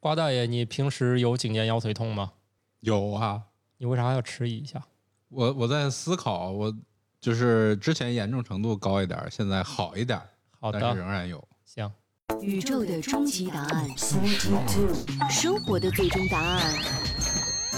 [0.00, 2.32] 瓜大爷，你平时有颈肩腰腿痛吗？
[2.80, 3.42] 有啊，
[3.76, 4.82] 你为啥要迟疑一下？
[5.28, 6.74] 我我在思考，我
[7.20, 10.18] 就是之前严重程度高一点，现在好一点，
[10.58, 11.46] 好但是的，仍然有。
[11.66, 11.92] 行。
[12.40, 13.86] 宇宙的终极答案，
[15.28, 16.72] 生活的最终答案。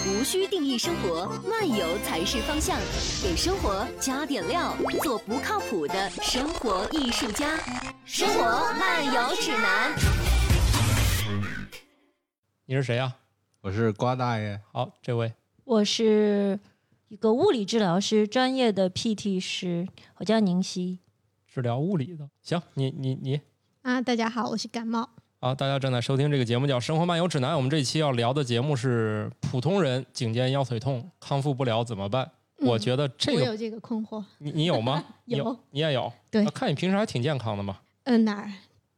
[0.06, 2.78] 无需定义生活，漫游才是方向。
[3.20, 7.58] 给生活加点料，做不靠谱的生活艺术家。
[8.04, 8.44] 生活
[8.78, 10.21] 漫游指南。
[12.72, 13.14] 你是谁呀、
[13.60, 15.30] 我是瓜大爷，好，这位
[15.64, 16.58] 我是
[17.08, 19.86] 一个物理治疗师，专业的 PT 师，
[20.16, 20.98] 我叫宁熙。
[21.46, 22.30] 治疗物理的。
[22.40, 23.38] 行，你你你
[23.82, 25.06] 啊，大家好，我是感冒。
[25.40, 27.52] 啊，大家正在收听这个节目叫《生活漫游指南》。
[27.56, 32.30] 我们这一期要聊的节目是普通人颈肩腰腿痛康复不了怎么办？
[32.60, 34.24] 我觉得这个我有这个困惑。
[34.38, 35.04] 你你有吗？
[35.26, 36.10] 你有你也有。
[36.30, 38.50] 对啊看你平时还挺健康的嘛，嗯、哪儿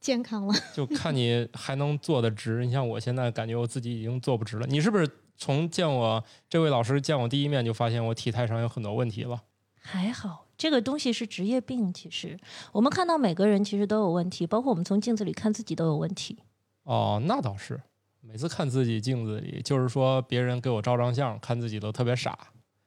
[0.04, 0.54] 健康了？
[0.76, 2.66] 就看你还能坐得直。
[2.66, 4.66] 你像我现在感觉我自己已经坐不直了。
[4.66, 5.08] 你是不是
[5.38, 9.40] 从见我这位老师见我第一面就发现我体态上有很多问题了？
[9.80, 11.90] 还好，这个东西是职业病。
[11.90, 12.38] 其实
[12.72, 16.38] 我们看到每个人其实都有问题，包括我们从镜子里看自己都有问题。
[16.82, 17.80] 哦，那倒是。
[18.20, 22.38] 每次看自己镜子里，就是说别人给我照张相，看自己都特别傻。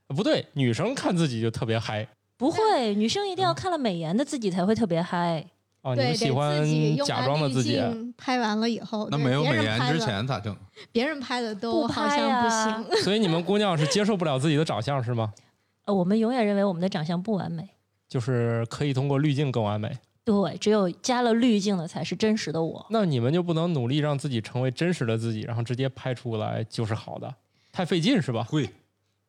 [0.07, 2.07] 呃不对，女生看自己就特别嗨。
[2.37, 5.45] 不会，女生一定要看了美颜的自己才会特别嗨。
[5.87, 7.73] 哦，你对，们喜欢自己用假装的自己？
[7.73, 10.53] 镜拍完了以后，那对没有美颜之的前咋整？
[10.91, 12.95] 别人拍的都不好拍像不啊行。
[13.03, 15.33] 所以你们姑娘是接受不了自己的长相是吗？
[15.85, 17.69] 呃，我们永远认为我们的长相不完美。
[18.09, 19.97] 就是可以通过滤镜更完美。
[20.25, 22.85] 对，只有加了滤镜的才是真实的我。
[22.89, 27.33] 那你们就不能努力让自己成为真实的自己，然后直接拍出来就是好的？
[27.71, 28.45] 太费劲是吧？
[28.49, 28.69] 贵，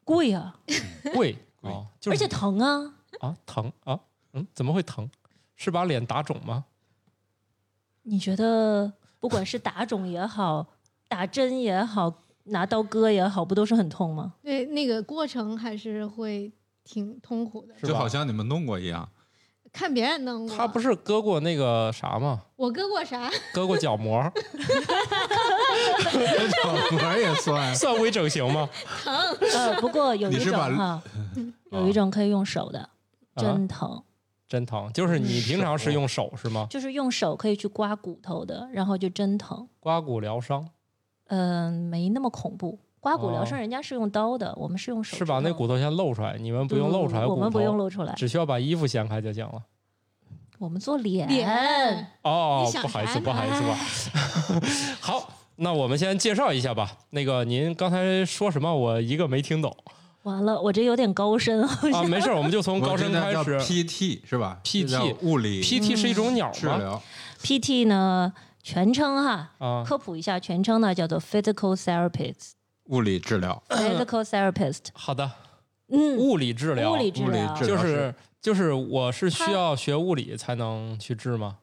[0.05, 0.57] 贵啊，
[1.15, 2.95] 贵贵哦，就是而且疼啊。
[3.21, 3.99] 啊疼啊，
[4.33, 5.09] 嗯，怎么会疼？
[5.59, 6.65] 是把脸打肿吗？
[8.05, 10.67] 你觉得不管是打肿也好，
[11.09, 14.33] 打针也好，拿刀割也好，不都是很痛吗？
[14.43, 16.51] 对，那个过程还是会
[16.85, 17.75] 挺痛苦的。
[17.87, 19.07] 就好像你们弄过一样。
[19.71, 22.41] 看别人弄过，他不是割过那个啥吗？
[22.57, 23.31] 我割过啥？
[23.53, 24.33] 割过角膜，
[26.63, 28.67] 角膜也算，算微整形吗？
[29.05, 29.15] 疼
[29.53, 31.03] 呃，不过有一种哈，
[31.71, 32.89] 有一种可以用手的，
[33.37, 34.03] 真疼，
[34.49, 36.67] 真疼，就是你平常是用手是吗？
[36.71, 39.69] 就是用手可以去刮骨头的，然后就真疼。
[39.79, 40.67] 刮骨疗伤
[41.27, 42.79] 嗯、没那么恐怖。
[43.01, 49.63] 刮骨疗哦伤人家是用刀的，我们是用手是把那骨头头先露出来，你们不用露出来骨头，我们不用露出来，只需要把衣服掀开就行了。
[50.59, 51.29] 我们做脸。
[51.29, 53.77] 脸哦不好意思，不好意思吧。
[55.01, 56.97] 好，那我们先介绍一下吧。
[57.11, 58.75] 那个您刚才说什么？
[58.75, 59.77] 我一个没听懂
[60.25, 61.63] 完了，我这有点高深。
[61.93, 62.03] 啊。
[62.03, 63.59] 没事儿，我们就从高深开始。
[63.59, 66.53] PT 是吧 PT 物理 PT 是一种鸟吗？
[66.53, 67.03] 治疗
[67.43, 72.53] ，PT 呢，全称哈，啊，科普一下，全称呢叫做 Physical Therapist。
[72.87, 73.63] 物理治疗。
[73.69, 75.31] Physical Therapist，好的，
[75.89, 81.59] 嗯，物理治疗，物理治疗，就是就是我是需要学物理才能去治吗？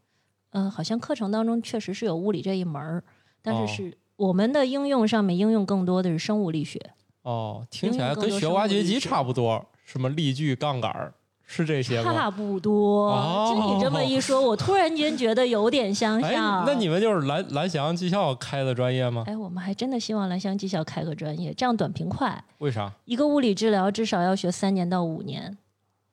[0.52, 3.04] 嗯、好像课程当中确实是有物理这一门儿，
[3.42, 6.80] 但哦是是我们的应用上面应用更多的是生物力学。
[7.26, 11.12] 哦，听起来跟学挖掘机差不多，什么力矩、杠杆儿，
[11.44, 12.14] 是这些吗？
[12.14, 16.64] 差不多，哦经你这么一说，我突然间觉得有点相 哎，像。
[16.68, 19.24] 那你们就是蓝蓝翔技校开的专业吗？
[19.26, 22.44] 哎，我们还真的希望蓝翔技校开个专业，这样短平快。
[22.60, 22.94] 为啥？
[23.06, 25.58] 一个物理治疗至少要学三年到五年，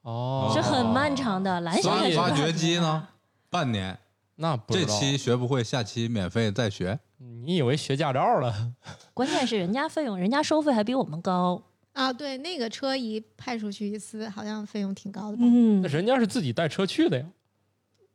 [0.00, 1.60] 哦，是很漫长的。
[1.60, 3.08] 蓝翔挖挖掘机呢？
[3.50, 3.98] 半年，
[4.36, 6.98] 那不这期学不会，下期免费再学。
[7.44, 8.72] 你以为学驾照了？
[9.14, 11.60] 关键是人家费用，人家收费还比我们高。
[11.92, 15.42] 啊，对，那个车一派出去一次，好像费用挺高的吧？
[15.44, 17.26] 嗯那，人家是自己带车去的呀。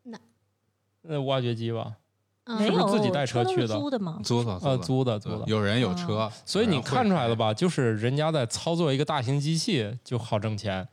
[0.03, 0.17] 那
[1.03, 1.95] 那挖掘机吧，
[2.45, 4.19] 嗯没有是不是自己带车都去的租的吗？
[4.23, 5.43] 租的呃，租的租的。
[5.45, 7.53] 有人有车，所以你看出来了吧？
[7.53, 10.87] 就是人家在操作一个大型机器就好挣钱，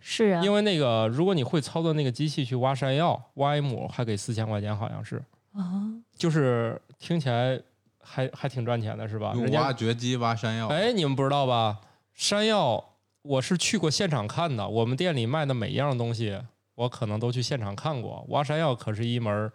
[0.00, 7.60] 是啊，因为那个如果你会操作那个机器去挖山药，挖一亩还给四千块钱，好像是，啊，就是听起来
[8.00, 9.32] 还还挺赚钱的，是吧？
[9.34, 10.68] 用挖掘机挖山药。
[10.68, 11.80] 哎，你们不知道吧？
[12.12, 12.92] 山药
[13.22, 16.38] 我是去过现场看的，我们店里卖的每一样东西，
[16.74, 18.24] 我可能都去现场看过。
[18.28, 19.52] 挖山药可是一门儿，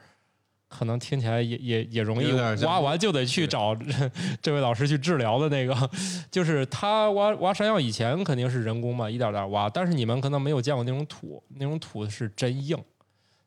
[0.68, 2.32] 可能听起来也也也容易
[2.64, 3.76] 挖完就得去找
[4.42, 5.90] 这位老师去治疗的那个。
[6.30, 12.78] 就是他挖挖山药以前肯定是人工嘛，一点点挖，但是你们可能没有见过那种土，那种土是真硬。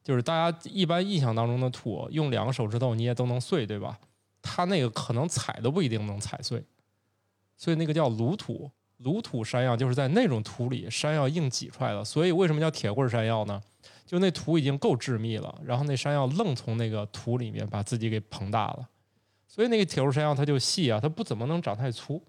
[0.02, 3.98] 就是大家一般印象当中的土，用两个手指头你也都能碎，对吧？
[4.40, 6.64] 它那个可能踩都不一定能踩碎，
[7.56, 8.70] 所以那个叫垆土。
[9.02, 13.60] 垆土山药就是在那种土里山药硬挤出来的，所以为什么叫铁棍山药呢？
[14.06, 18.88] 就那土已经够致密了，然后那山药愣从那个土里面把自己给膨大了，
[19.48, 22.22] 所以那个铁棍山药它就细啊，它不怎么能长太粗。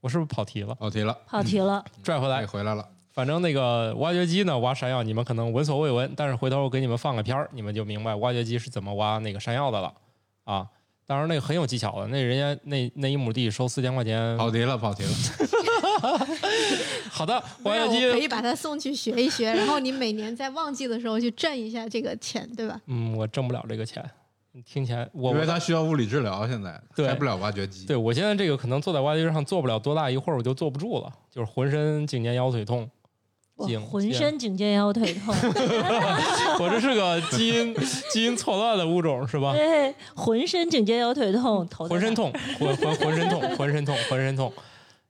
[0.00, 0.74] 我是不是跑题了？
[0.74, 1.82] 跑题了，跑题了。
[2.02, 2.86] 拽回来哎，，回来了。
[3.16, 9.90] 反正那个挖掘机呢，挖山药你们可能闻所未闻，但是回头我给你们放个片儿，你们就明白挖掘机是怎么挖那个山药的了
[10.44, 10.66] 啊。
[11.06, 14.36] 当然那个很有技巧的，那人家那那一亩地收四千块钱。
[14.36, 15.08] 跑题了，跑题了。
[17.10, 22.78] 好的，挖掘机，我可以把它送去学一学，然后你每年在旺季的时候去挣一下这个钱，对吧？
[22.84, 24.04] 嗯，我挣不了这个钱。
[24.66, 27.86] 听起来我因为他需要物理治疗，现在对开不了挖掘机。
[27.86, 32.86] 对我现在这个可能坐在挖掘机上坐不了多大一会儿，我就坐不住了，就是浑身颈肩腰腿痛。
[33.56, 35.34] 我颈浑身颈肩腰腿痛，
[36.60, 37.74] 我这是个基因
[38.12, 39.52] 基因错乱的物种是吧？
[39.54, 44.52] 对，浑身颈肩腰腿痛，头浑身痛，浑浑浑身痛， 浑身痛，浑身痛。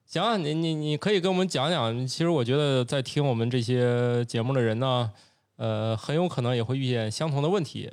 [0.07, 2.07] 行啊，你你你可以跟我们讲讲。
[2.07, 5.11] 其实我觉得在听我们这些节目的人呢，
[5.57, 7.91] 呃，很有可能也会遇见相同的问题。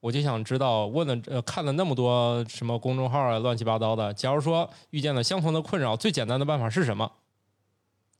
[0.00, 4.12] 我就想知道，问了呃看了那么多什么公众号啊，乱七八糟的。
[4.14, 7.10] 假如说遇见了相同的困扰，最简单的办法是什么？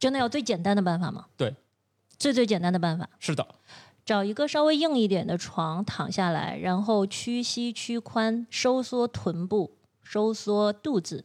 [0.05, 1.25] 真的要最简单的办法吗？
[1.35, 1.55] 对，
[2.19, 3.55] 最最简单的办法，是的，
[4.05, 11.25] 找一个稍微硬一点的床躺下来，然后屈膝屈髋，收缩臀部，收缩肚子，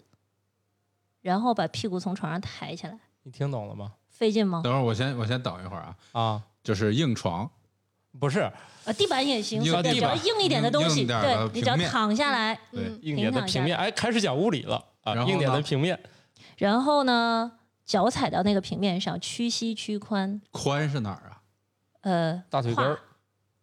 [1.19, 3.91] 然后把屁股从床上抬起来，你听懂了吗？
[4.07, 4.61] 费劲吗？
[4.63, 7.51] 等会儿我先我先等一会儿啊，啊，就是硬床，
[8.17, 8.49] 不是。
[8.85, 13.75] 呃，地板也行，只要硬一点的东西，对你只要躺下来，对嗯硬点的平面。
[13.77, 15.99] 哎，开始讲物理了啊，然后硬点的平面。
[16.55, 17.58] 然后呢，
[17.89, 21.41] 脚踩到那个平面上，屈膝屈髋，髋是哪儿啊？
[22.01, 23.00] 呃，大腿根儿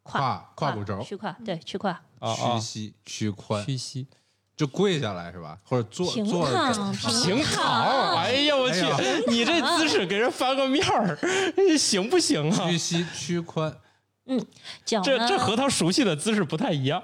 [0.02, 4.08] 胯胯胯骨轴，屈胯，对，屈胯，屈，膝屈髋，屈膝。
[4.56, 5.56] 就跪下来是吧？
[5.62, 8.80] 或者坐坐着躺，平躺，躺，哎呀，我去
[9.28, 11.16] 你这姿势给人翻个面儿，
[11.78, 12.76] 行不行啊屈？
[12.76, 13.72] 膝屈髋，
[14.24, 14.44] 嗯
[14.84, 17.00] 脚这这，和他熟悉的姿势不太一样。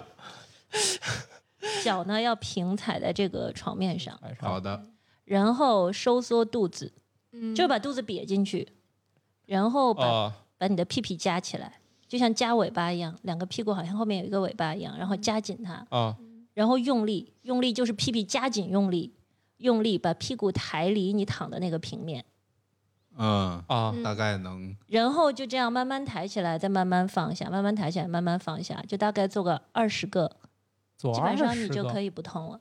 [1.84, 4.82] 脚呢要平踩在这个床面上，哎好的，
[5.24, 6.92] 然后收缩肚子，
[7.32, 8.69] 嗯，就把肚子瘪进去，
[9.46, 16.17] 然后把、啊，把你的屁屁夹起来，就像夹尾巴一样，两个屁股好像后面有一个尾巴一样，然后夹紧它，啊
[16.55, 19.14] 然后用力，用力就是屁屁夹紧用力，
[19.56, 22.23] 用力把屁股抬离你躺的那个平面，
[23.17, 30.31] 嗯，啊大概能然后就这样慢慢抬起来，再慢慢放下，慢慢抬起来，慢慢放下，就大概做个二十个，
[30.99, 32.61] 左基本上你就可以不痛了。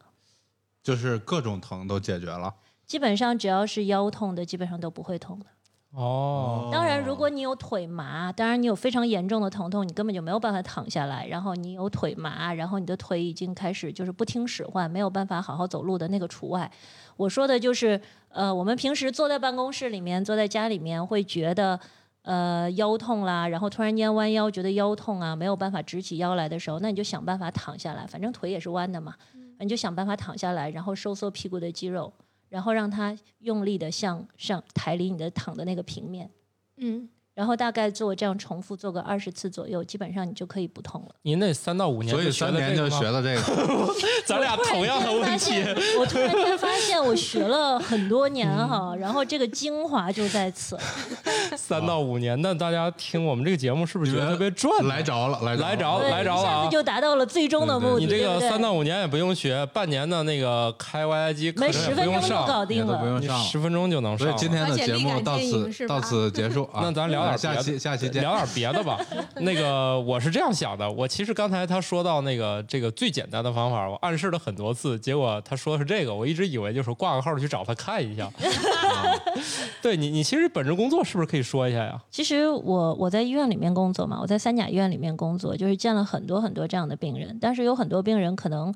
[0.81, 2.55] 就是各种疼都解决了。
[2.91, 5.45] 基本上只要是腰痛的，基本上都不会痛的。
[5.91, 11.25] 哦，当然，如果你有腿麻，当然你有非常严重的疼痛，你根本就没有办法躺下来。
[11.27, 16.69] 然后你有腿麻，然后你的腿已经开始就是不听使唤，没有办法好好走路的那个除外。
[17.15, 21.79] 我说的就是，呃，我们平时坐在办公室里面，坐在家里面会觉得。
[22.23, 29.15] 呃，腰痛啦，然后突然间弯腰觉得腰痛啊，没有办法直起腰来的时候，那你就想办法躺下来，反正腿也是弯的嘛，
[29.59, 32.13] 你就想办法躺下来，然后收缩屁股的肌肉，
[32.51, 36.29] 然后让它用力的向上抬离你的躺的那个平面，
[36.75, 41.15] 嗯，然后大概做这样重复做个二十次左右，基本上你就可以不痛了。
[41.21, 43.93] 您那三到五年所以三年就的这个吗学了这个，
[44.25, 45.53] 咱俩同样的问题。
[45.99, 50.77] 我突然间发现，我学了很多年哈，然后这个精华就在此。
[51.57, 54.85] 三到五年的，大家听我们这个节目是不是觉得特别赚？
[54.87, 58.05] 来着了，来来着着了来着了啊就达到了最终的目的。
[58.05, 63.11] 你这个三到五年也不用学，半年的那个开 YI 机课没程也不十分钟就，搞定了不了。
[63.11, 63.43] 用上了。
[63.45, 64.27] 十分钟就能上。
[64.27, 66.81] 所以今天的节目到此到此结束啊。
[66.83, 68.21] 那咱聊点下期下期见。
[68.21, 68.99] 聊点别的吧。
[69.41, 78.29] 那个我是这样想的，我其实刚才他说到那个这个最简单的方法，我暗示了很多次，结果他说的是这个，我一直以为就是挂个号去找他看一下。
[79.81, 82.01] 对你，你其实本职工作是不是可以说一下呀？
[82.11, 88.73] 其实我我在医院里面工作嘛，我在三甲医院里面工作，就是见了很多很多这样的病人，但是有很多病人可能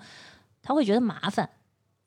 [0.64, 1.48] 他会觉得麻烦，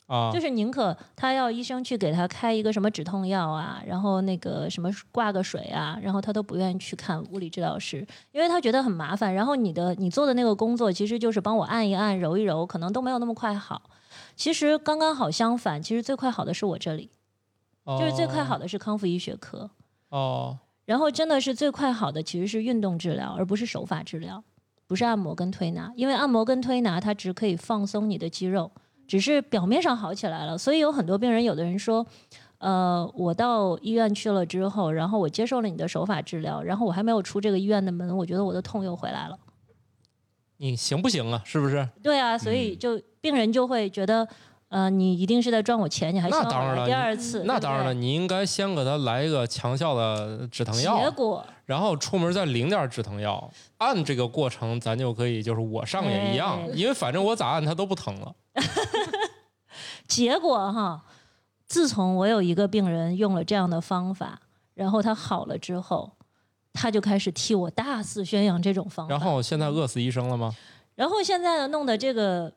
[0.09, 9.33] 啊，就是宁可他要医生去给他开一个什么止痛药啊，然后那个什么挂个水啊，然后他都不愿意去看物理治疗师，因为他觉得很麻烦。
[9.33, 13.83] 然后你的你做的那个工作其实就是帮我按一按、揉一揉，可能都没有那么快好。
[14.35, 17.11] 其实刚刚好相反，其实最快好的是我这里，
[17.85, 19.71] 就是最快好的是康复医学科。
[20.09, 24.43] 哦然后真的是最快好的其实是运动治疗，而不是手法治疗，
[24.87, 28.73] 不是按摩跟推拿，因为按摩跟推拿它只可以放松你的肌肉，
[29.09, 30.57] 只是表面上好起来了。
[30.57, 32.07] 所以有很多病人，有的人说，
[32.59, 39.37] 呃，我到医院去了之后，然后我接受了你的手法治疗，然后我还没有出这个医院的门，我觉得我的痛又回来了。
[40.59, 41.41] 你行不行啊？
[41.45, 41.89] 是不是？
[42.03, 44.29] 对啊，所以就病人就会觉得，
[44.69, 58.35] 呃，你一定是在赚我钱，你还希望我来那当然了第二次，那当然了，你应该先给他来一个强效的止疼药结，果然后出门再领点止疼药，按这个过程咱就可以就是我上也一样，哎因为反正我咋按他都不疼了。
[60.07, 61.03] 结果哈，
[61.67, 64.41] 自从我有一个病人用了这样的方法，
[64.75, 66.13] 然后他好了之后，
[66.73, 69.11] 他就开始替我大肆宣扬这种方法。
[69.11, 70.55] 然后现在饿死医生了吗？
[70.95, 72.53] 然后现在呢，弄得这个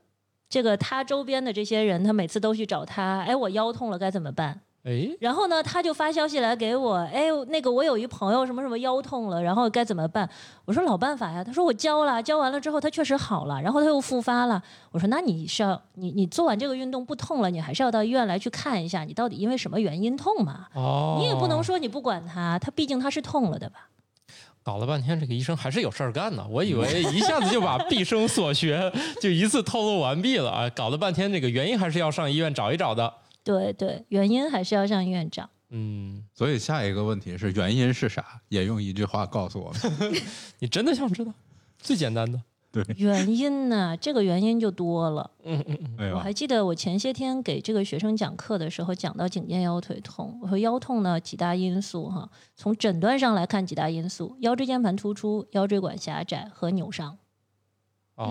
[0.52, 4.60] 这个他周边的这些人，他每次都去找他，哎，我腰痛了该怎么办？
[4.84, 10.30] 哎，然后呢，他就发消息来给我，哎，那个我有一朋友什么什么腰痛了，然后该怎么办？
[10.66, 11.42] 我说老办法呀。
[11.42, 14.62] 他说我教了，教完了之后他确实好了，然后他又复发了。
[14.92, 20.68] 我说那你是要你你做完这个运动不痛了，你还是要到医院来去看一下，你到底因为什么原因痛嘛？
[20.74, 23.88] 哦，你也不能说你不管他，他毕竟他是痛了的吧？
[24.64, 26.46] 搞了半天，这个医生还是有事儿干呢。
[26.50, 28.92] 我以为一下子就把毕生所学
[29.22, 33.12] 就一次透露完毕了啊，搞了半天，这个原因还是要上医院找一找的。
[33.44, 35.50] 对对，原因还是要上医院找。
[35.72, 38.24] 嗯，所以下一个问题是原因是啥？
[38.50, 40.22] 也用一句话告诉我们。
[40.60, 41.34] 你真的想知道？
[41.80, 42.40] 最简单的，
[42.98, 43.98] 原因呢？
[44.00, 45.30] 这个原因就多了。
[45.44, 45.64] 嗯
[45.98, 50.40] 嗯我还记得我前些天给这个学生讲课的时候，讲到颈肩腰腿痛。
[50.42, 57.18] 我说腰痛呢几大因素哈，从诊断上来看几大因素：腰椎间盘突出、腰椎管狭窄和扭伤。
[58.16, 58.26] 哦，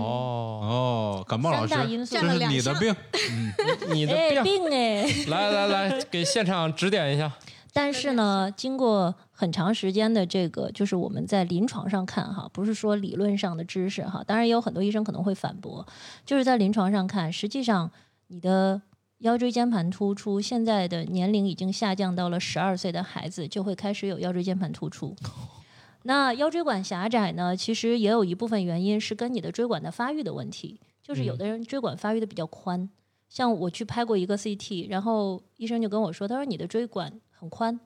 [0.62, 2.97] 哦，感冒老师三大，因素这是你的病。
[3.92, 5.04] 你的哎，病，病哎！
[5.28, 7.32] 来来来，给现场指点一下。
[7.72, 15.86] 但是呢，经过很长时间的这个，就是我们在临床上看哈，不是说理论上的知识哈，当然也有很多医生可能会反驳，
[16.26, 17.90] 就是在临床上看，实际上
[18.28, 18.82] 你的
[19.18, 25.14] 腰椎间盘突出，现在的年龄已经下降到了十二岁的孩子就会开始有腰椎间盘突出。
[26.04, 32.88] 那腰椎管狭窄呢，其实也有一部分原因是跟你的椎管的发育的问题，就是有的人椎管发育的比较宽，
[33.28, 37.80] 像我去拍过一个 CT，然后医生就跟我说，他说你的椎管很宽，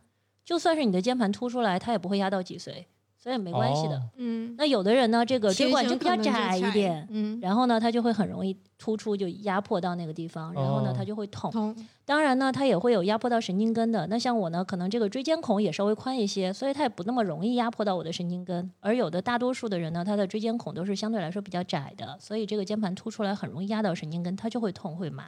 [0.45, 2.85] 就算是你的肩盘凸出来，它也不会压到脊髓，
[3.17, 3.97] 所以没关系的。
[3.97, 11.51] 哦嗯，那有的人呢，这个椎管就比较窄一点，嗯，然后呢，它就会很容易突出，就压迫到那个地方，然后呢哦，它就会痛。
[11.51, 14.07] 痛，当然呢，它也会有压迫到神经根的。
[14.09, 18.71] 那像我呢，可能这个椎间孔也稍微宽一些，所以它也不那么容易压迫到我的神经根。
[18.81, 25.25] 而有的大多数的人呢，他的椎间孔都是相对来说比较窄的，所以这个肩盘凸出来很容易压到神经根，它就会痛会麻。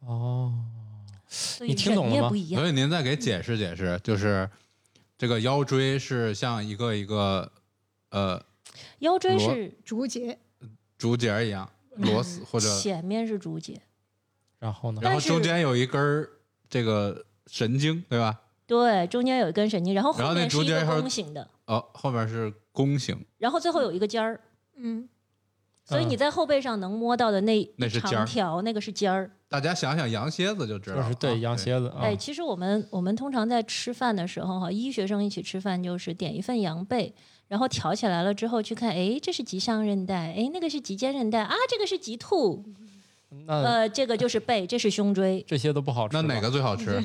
[0.00, 0.52] 哦，
[1.60, 2.36] 你听懂了吗所。
[2.36, 4.48] 以您再给解释解释，就是
[5.16, 7.50] 这个腰椎是像一个一个
[8.10, 8.42] 呃
[9.00, 10.38] 腰椎是竹节，
[10.96, 13.80] 竹节一样，螺丝或者，前面是竹节，
[14.58, 15.00] 然后呢？
[15.02, 16.28] 然后中间有一根儿
[16.68, 18.40] 这个神经，对吧？
[18.66, 24.40] 对，中间有一根神经，然后后面是一个弓形的，哦，后面是弓形，然后最后有一个尖儿，
[24.76, 25.08] 嗯，
[25.88, 29.30] 所以你在后背上能摸到的那那是尖儿长条，那个是尖儿。
[29.48, 31.04] 大家想想羊蝎子就知道了啊。
[31.04, 37.14] 就是对羊蝎子啊哎，，其实我们我们通常在吃饭的时候哈，医学生一起吃饭就是点一份羊背，
[37.46, 42.62] 然后挑起来了之后去看，哎，这是棘上韧带，哎，那个是棘间韧带啊，这个是棘突，
[43.46, 46.14] 那呃，这个就是背，这是胸椎，这些都不好吃。
[46.14, 47.02] 那哪个最好吃？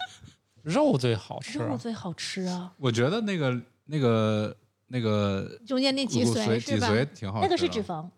[0.62, 1.66] 肉最好吃啊？
[1.66, 4.56] 肉最好吃啊，我觉得那个那个
[4.88, 6.86] 那个中间那脊髓髓是吧？
[6.88, 7.46] 脊髓挺好的。
[7.46, 8.08] 那个是脂肪，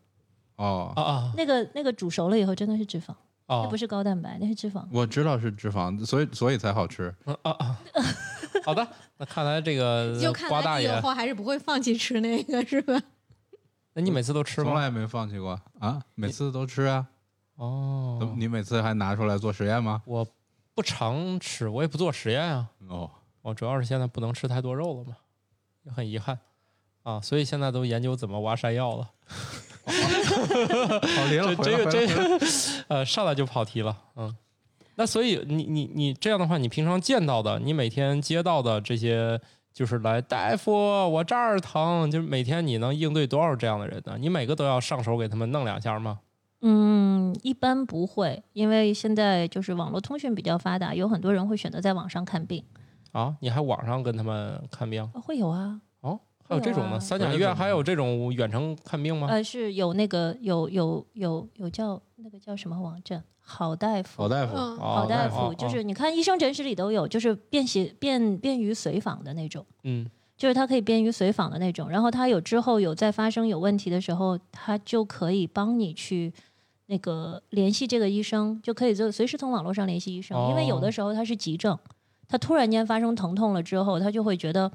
[0.57, 3.15] 哦啊，啊那个那个煮熟了以后真的是脂肪，
[3.47, 3.77] 那啊不！
[3.77, 4.85] 是高蛋白，那是脂肪。
[4.93, 7.15] 我知道是脂肪，所以所以才好吃。
[7.27, 7.81] 嗯啊啊！
[8.65, 8.87] 好的，
[9.19, 10.19] 那看来这个
[10.49, 13.01] 瓜大爷以，后还是不会放弃吃那个，是吧？
[13.95, 14.71] 那你每次都吃吗？
[14.71, 17.07] 从来没放弃过啊，每次都吃啊。
[17.55, 20.03] 哦，你每次还拿出来做实验吗？
[20.05, 20.27] 我
[20.75, 22.69] 不常吃，我也不做实验啊。
[22.89, 23.11] 哦，
[23.43, 25.17] 我主要是现在不能吃太多肉了嘛，
[25.85, 26.39] 也很遗憾
[27.07, 29.09] 啊，所以现在都研究怎么挖山药了。
[29.87, 32.45] 跑题了，这这个这
[32.89, 34.37] 呃，上来就跑题了，嗯。
[34.97, 39.41] 那所以你你你这样的话，你平常见到的，你每天接到的这些，
[39.73, 44.17] 就是来大夫，我这儿疼，就是每天你能应对多少这样的人呢？
[44.19, 46.19] 你每个都要上手给他们弄两下吗？
[46.63, 52.65] 嗯，一般不会，因为现在就是网络通讯比较发达，有很多人会选择在网上看病。
[53.13, 55.09] 啊，你还网上跟他们看病？
[55.15, 55.81] 啊会有啊，哦，
[56.49, 56.91] 还有这种呢？
[56.91, 59.27] 会啊三甲医院还有这种远程看病吗？
[59.31, 63.23] 呃，是有那个有有有有叫那个叫什么网站？
[63.49, 69.65] 好大夫，好大夫，嗯，哦好大夫，哦就是你看医生诊室里都有，就是便携便便于随访的那种。
[69.85, 70.05] 嗯，
[70.37, 76.33] 就是它可以便于随访的那种，然后它有之后有再发生有问题的时候，它就可以帮你去
[76.87, 81.79] 那个联系这个医生，就可以就随时从网络上联系医生，因为有哦的时候它是急症，
[82.29, 84.69] 他突然间发生疼痛了之后，他就会觉得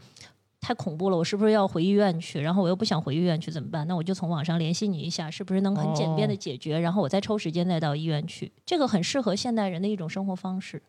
[0.61, 2.39] 太恐怖了，我是不是要回医院去？
[2.39, 3.85] 然后我又不想回医院去，怎么办？
[3.87, 6.79] 那我就从网上联系你一下，是不是能很简便的哦解决？
[6.79, 10.83] 然后我再抽时间再到医院去，这个很适合现代人的一种生活方式。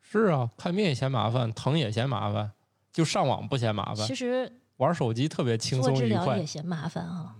[0.00, 2.52] 是啊，看病也嫌麻烦，疼也嫌麻烦，
[2.92, 6.46] 就上网不嫌麻烦其，实玩手机特别轻松愉快做治疗也。
[6.46, 7.34] 嫌麻烦啊。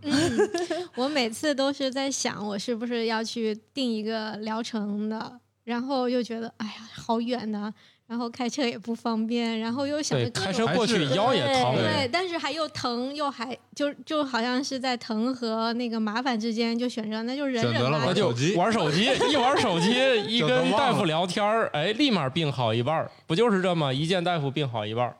[0.96, 7.72] 我每次都是在想，我是不是要去定一个疗程的，然后又觉得哎呀好远呐、
[8.12, 11.74] 然后开车也不方便，然后又想，着开车过去腰也疼。
[11.76, 19.92] 对对，但是还又疼，又还就就好像是在疼和那个麻烦之间，就选择那就忍选择了忍吧那就玩手机玩手机，一玩手机，
[20.28, 25.16] 一跟大夫聊天儿，哎，立马病好一半儿，不就是这么一见大夫病好一半儿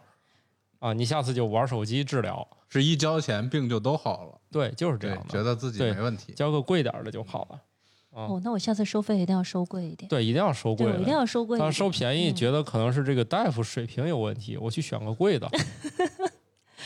[0.80, 0.92] 啊？
[0.92, 6.34] 你下次就玩手机治疗，是一交钱病就都好了，对，就是这样，的，觉得自己没问题。
[6.34, 7.58] 交个贵点儿的就好了。
[8.12, 10.08] 啊，哦，那我下次收费一定要收贵一点。
[10.08, 11.72] 对，一定要收，贵的，我一定要收贵一他点。
[11.72, 15.50] 收便宜，嗯觉得可能是这个大夫水平有问题，我去选个贵的。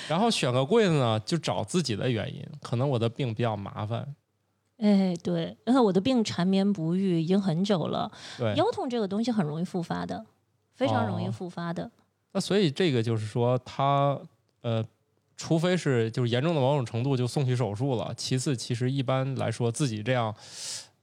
[0.09, 4.15] 然后选个贵的呢，就找自己的原因，可能我的病比较麻烦，
[4.77, 10.25] 哎，对，然后我的病缠绵不愈已经很久了，对，腰痛这个东西很容易复发的，
[10.75, 11.91] 非常容易哦复发的。
[12.33, 14.17] 那所以这个就是说，他
[14.61, 14.85] 呃，
[15.37, 20.33] 除非是就是严重的某种程度就送去手术了，其次其实一般来说自己这样，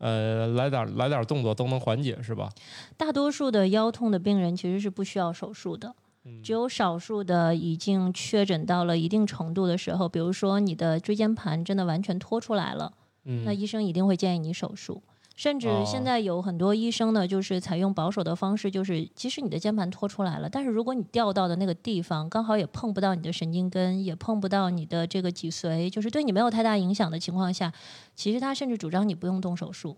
[0.03, 2.49] 呃，来点儿来点儿动作都能缓解，是吧？
[2.97, 5.95] 大多数的腰痛的病人其实是不需要手术的，
[6.25, 12.91] 嗯只有少数的已经确诊到了一定程度的时候，比如说你的椎间盘真的完全脱出来了，
[13.23, 15.01] 嗯，那医生一定会建议你手术。
[15.35, 27.73] 甚至哦现在有很多医生呢，就是采用保守的方式，就是即使你的肩盘脱出来了，但是如果你掉到的那个地方刚好也碰不到你的神经根，也碰不到你的这个脊髓，就是对你没有太大影响的情况下，
[28.15, 29.97] 其实他甚至主张你不用动手术。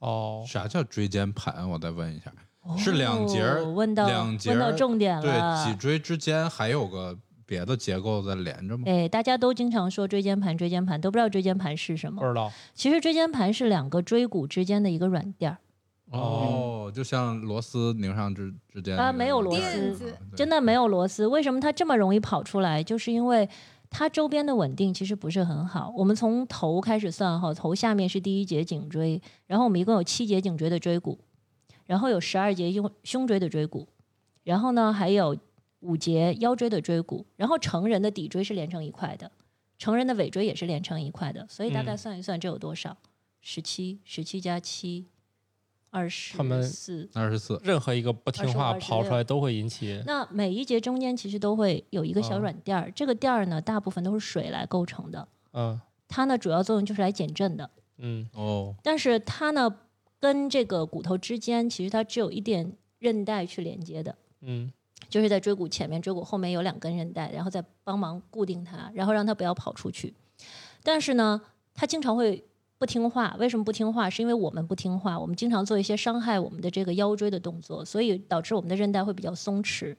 [0.00, 1.70] 哦，啥叫椎间盘？
[1.70, 2.32] 我再问一下，
[2.76, 5.64] 是两节问到两节问到儿重点对，了。
[5.64, 8.82] 脊椎之间还有个别的结构在连着吗？
[8.86, 12.20] 哎，大家都经常说椎间盘，椎间盘都不知道椎间盘是什么。
[12.20, 15.58] 不知道其实椎间盘是两个椎骨之间的一个软垫儿，
[16.10, 21.26] 哦，就像螺丝拧上之之间那个啊没有螺丝真的没有螺丝。
[21.26, 22.82] 为什么它这么容易跑出来？
[22.82, 23.48] 就是因为
[23.88, 25.92] 它周边的稳定其实不是很好。
[25.96, 31.20] 我们从头开始算哈，头下面是第一节颈椎，然后我们一共有七节颈椎的椎骨，
[31.86, 33.88] 然后有十二节胸胸椎的椎骨，
[34.42, 35.36] 然后呢还有
[35.86, 39.30] 五节腰椎的椎骨，然后成人的骶椎是连成一块的，
[39.78, 41.98] 成人的尾椎也是连成一块的，所以大概嗯。
[41.98, 42.96] 算一算这有多少？
[43.40, 45.06] 十七，十七加七，
[45.90, 47.08] 二十他们四。
[47.14, 55.80] 二十四，任何一个不听话25跑出来都会引起那每一节中间其实都会有一个小哦软垫儿，这个垫儿呢，大部分都是水来构成的，嗯。
[56.08, 58.28] 它呢主要作用就是来减震的，嗯。
[58.34, 59.72] 哦，但是它呢
[60.18, 64.72] 跟这个骨头之间其实它只有一点韧带去连接的，嗯
[65.08, 70.14] 就是在椎骨前面、椎骨后面有两根韧带，然后再帮忙固定它，然后让它不要跑出去。
[70.82, 71.40] 但是呢，
[71.74, 72.44] 它经常会
[72.78, 73.34] 不听话。
[73.38, 74.08] 为什么不听话？
[74.10, 79.96] 是因为我们不听话，我们经常做一些伤害我们的这个腰椎的动作，所以导致我们的韧带会比较松弛。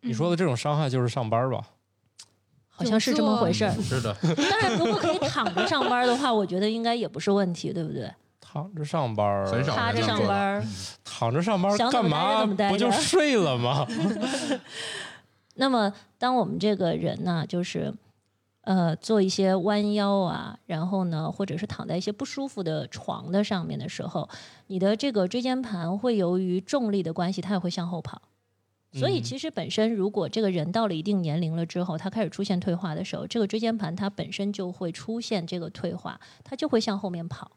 [0.00, 1.64] 你说的这种伤害就是上班吧？
[2.68, 3.70] 好像是这么回事儿。
[3.82, 8.10] 是的， 当然，如果可以躺着上班的话，我觉得应该也不是问题，对不对？
[8.52, 10.62] 躺着上班，很少趴着上班。
[11.02, 12.34] 躺着上班想怎么待干嘛？
[12.34, 13.86] 着怎么待不就睡了吗？
[15.56, 17.94] 那么，当我们这个人呢，就是
[18.62, 24.28] 呃做一些弯腰啊，然后呢，或者是躺在一些不舒服的床的上面的时候，
[24.66, 28.20] 你的这个椎间盘会由于重力的关系，它也会向后跑。
[28.92, 37.50] 所以，嗯其实本身如果这个人到了一定年龄了之后，他开始出现退化的时候，这个椎间盘它本身就会出现这个退化，它就会向后面跑。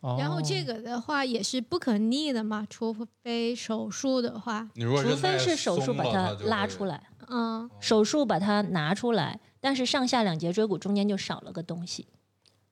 [0.00, 4.68] 然后这个个的话也是不可逆的嘛，除非手术的话，
[5.02, 12.06] 除非是手术把它拉出来，嗯，手术把它拿出来，但是上下两节椎骨中间就少了个东西，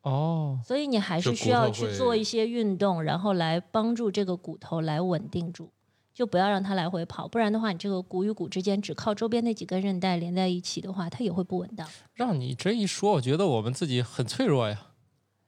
[0.02, 5.72] 哦，所以你还是需要去做一些运动，然后来帮助这个骨头来稳定住，
[6.14, 11.88] 就不要让它来回跑，不然的话，你这个骨与骨之间只靠周边那几根韧带连在一起的话，它也会不稳当。
[12.14, 14.92] 让你这一说，我觉得我们自己很脆弱呀。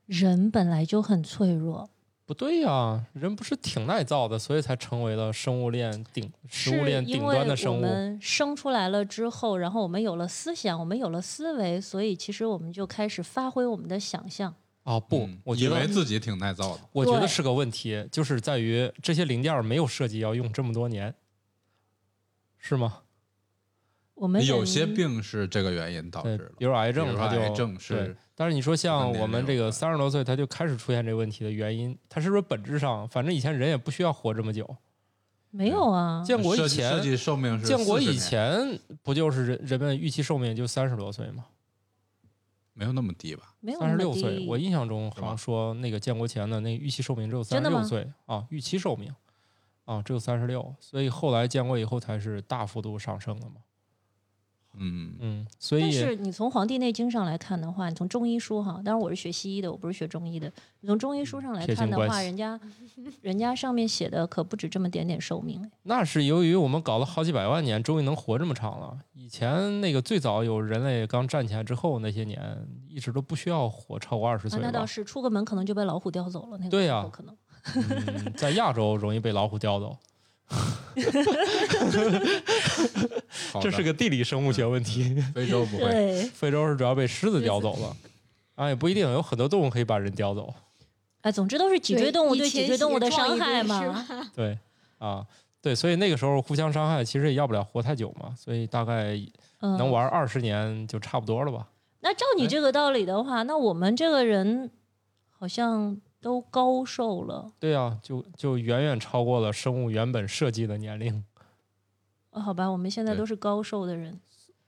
[0.09, 1.91] 人本来就很脆弱，
[2.25, 7.77] 不对呀，人不是挺耐造的，所以才成为了生物链顶食物链顶端的生物。
[7.77, 14.55] 我们生出来了之后，然后我们有了思想，我们有了思维，所以其实我们就开始发挥我们的想象。
[14.85, 21.15] 哦不嗯，我觉得以为自己挺耐造的，我觉得是个问题，就是在于这些零件没有设计要用这么多年，
[22.57, 23.03] 是吗？
[24.15, 28.17] 我们有些病是这个原因导致的，，比如癌比如症，它就癌症是。
[28.39, 34.77] 但是你说像我们这个三十多岁，他就开始出现这个问题的原因，他是不是本质上，反正以前人也不需要活这么久，
[35.51, 41.47] 没有啊，建国以前，计寿命是建国以前不就是人人们预期寿命就三十多岁吗？
[42.75, 43.57] 没有那么低吧？
[43.59, 49.13] 没有三十六岁，我印象中好像说那个建国前的那预期寿命只有三十六岁啊，预期寿命
[49.85, 53.57] 啊只有三十六，所以后来建国以后才是大幅度上升的嘛。
[54.81, 60.51] 嗯，嗯，所以但是你从《黄帝内经》上来看的话，你从中医书哈，当然我是学西医的，我不是学中医的。
[60.81, 62.59] 你从中医书上来看的话，人家
[63.21, 65.71] 人家上面写的可不止这么点点寿命哎。
[65.83, 68.99] 那是由于我们搞了好几百万年，终于能活这么长了。
[69.15, 72.41] 以前那个最早有人类刚站起来之后那些年，
[72.89, 74.67] 一直都不需要活超过二十啊岁，吧。
[74.67, 76.59] 那倒是，出个门可能就被老虎叼走了。
[76.59, 77.37] 那个对呀时候可能。
[77.75, 79.95] 嗯，在亚洲容易被老虎叼走，
[83.61, 85.15] 这是个地理生物学问题。
[85.35, 86.23] 非洲不会。
[86.35, 87.97] 非洲是主要被狮子叼走了，
[88.55, 90.53] 啊，也不一定，有很多动物可以把人叼走。
[91.21, 94.07] 哎，总之都是脊椎动物对脊椎动物的伤害嘛。
[94.35, 94.59] 对，
[94.99, 95.27] 啊，
[95.61, 99.19] 对，所以那个时候互相伤害，其实也要不了活太久嘛，所以大概
[99.61, 101.69] 嗯，能玩二十年就差不多了吧。
[102.01, 104.71] 那照你这个道理的话，那我们这个人
[105.29, 107.51] 好像都高寿了。
[107.59, 111.25] 对啊，就就远远超过了生物原本设计的年龄。
[112.31, 114.21] 哦，好吧，我们现在都是高寿的人。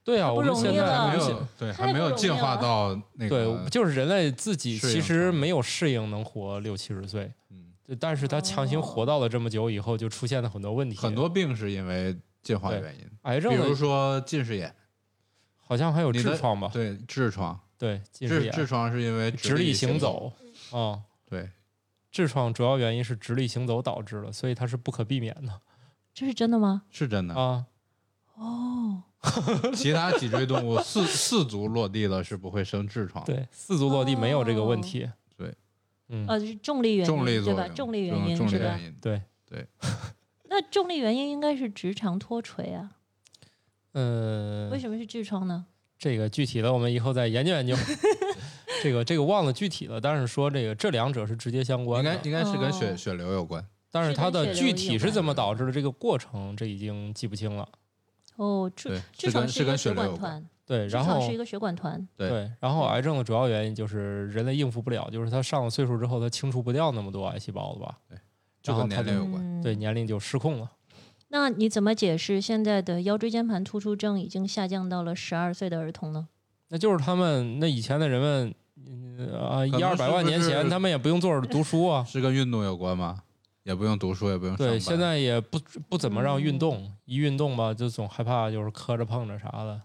[0.03, 10.97] 对啊，我们现在还没有有对，还没有进化到那个对，就是人类自己其实没有适应能活六七十岁，嗯，但是他强行活到了这么久以后，就出现了很多问题。
[10.97, 14.73] 很多病是因为进化对原因，癌症比如，说近视眼，
[15.59, 16.71] 好像还有痔疮吧？
[16.73, 20.33] 对痔疮，对，近视眼、痔痔疮是因为直立行行，走
[20.71, 20.99] 啊。
[21.31, 21.49] 对，
[22.11, 25.61] 痔疮主要原因是直立行走导致的，所以它是不可避免的
[26.13, 26.83] 这是真的吗？
[26.91, 27.33] 是真的。
[27.33, 27.67] 啊。
[28.35, 29.03] 哦，
[29.73, 35.09] 其他脊椎动物四四足落地了是不会生痔疮，对，四足落地没有这个问题。
[35.37, 35.55] 对，
[36.09, 37.65] 嗯，呃，是重力原因，重力对吧？
[37.69, 38.83] 重力原因重力原？
[38.83, 39.65] 因，对对，
[40.49, 42.91] 那重力原因应该是直肠脱垂啊，
[43.93, 45.67] 呃为，什么是痔疮呢？
[45.97, 47.73] 这个具体的我们以后再研究研究。
[48.81, 53.65] 这个这个忘了具体了，但是说这个这两者是直接相关的，该应该是跟血哦血流有关。
[53.91, 57.67] 但是它的具体是怎么导致的，这个过程这已经记不清了。
[58.37, 60.19] 哦，这至少是跟是一个血跟血流有关。
[60.19, 62.07] 管团，对，痔然后是一个血管团。
[62.15, 67.97] 对对，然后癌症的主要原因就是人类应付不了，就是他上了岁数之后，他清除不掉那么多癌细胞了吧？
[68.07, 68.17] 对
[68.63, 69.43] 就跟然后它就年龄有关。
[69.43, 70.71] 嗯对，年龄就失控了。
[71.27, 76.27] 那你怎么解释现在的腰椎间盘突出症已经下降到了十二岁的儿童呢？
[76.69, 78.53] 那就是他们那以前的人们，嗯
[79.37, 82.03] 啊，一二百万年前，他们也不用坐着读书啊。
[82.03, 83.21] 是跟运动有关吗？
[83.63, 89.79] 也不用读书，也不用对，现在也不不怎么让运嗯动，一运动吧，就总害怕就是磕着碰着啥的。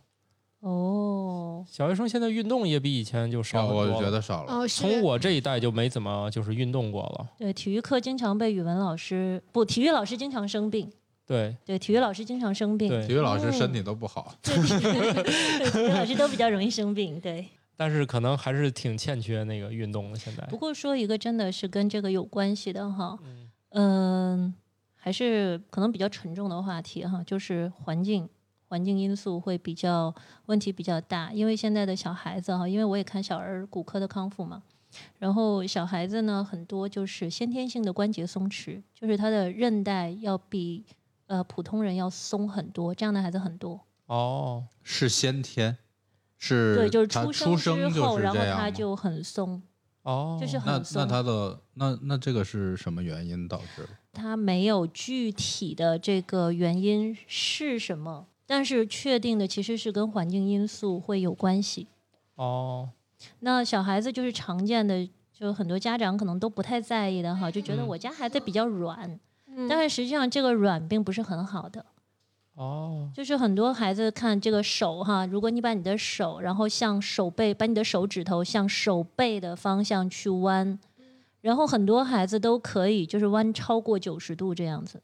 [0.61, 4.03] 哦，小学生现在运动也比以前就少少，我。
[4.03, 4.53] 觉得少了。
[4.55, 7.29] 哦，从我这一代就没怎么就是运动过了。
[7.39, 10.91] 对，体育课经常被语文老师不，体育老师经常生病。
[11.27, 12.89] 对对，体育老师经常生病。
[12.89, 17.21] 对体育老师身体都不好，对，对体育老师都比较容易生病。
[17.21, 17.47] 对，
[17.77, 20.19] 但是可能还是挺欠缺那个运动的。
[20.19, 24.55] 现在不过说一个真的是跟这个有关系的哈，嗯嗯，
[24.95, 28.29] 还是可能比较沉重的话题哈，就是环境。
[28.69, 30.13] 环境因素会比较
[30.47, 34.61] 问题比较大，因为现在的小孩子哈，因为我也看小儿骨科的康复嘛，
[35.21, 40.85] 然后小孩子呢很多就是先天性的关节松弛，就是他的韧带要比
[41.29, 43.81] 呃普通人要松很多，这样的孩子很多。
[44.07, 45.79] 哦，是先天，
[46.39, 49.63] 是对，就是出出生之后，然后他就很松，
[50.03, 51.07] 哦，就是很那那。
[51.07, 53.89] 他的那那这个是什么原因导致的？
[54.13, 61.89] 他没有具体的这个原因是什么，但是确定的其实是跟环境因素会有关系。
[62.37, 62.91] 哦，
[63.41, 69.19] 那小孩子就是常见的，就很多家长可能都不太在意的哈，就觉得嗯我家孩子比较软，
[69.49, 71.85] 嗯但是实际上这个软并不是很好的。
[72.57, 80.79] 哦，就是很多孩子看这个手哈，如果你把你的手，然后向手背，把你的手指头向手背的方向去弯，
[81.43, 85.03] 然后很多孩子都可以就是弯超过九十度这样子，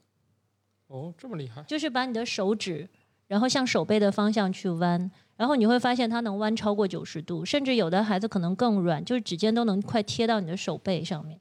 [0.86, 1.62] 哦，这么厉害。
[1.64, 2.88] 就是把你的手指，
[3.26, 11.38] 然后向手背的方向去弯，然后你会发现它能弯超过九十度，甚至有的孩子可能更软，就是指尖都能快贴到你的手背上面。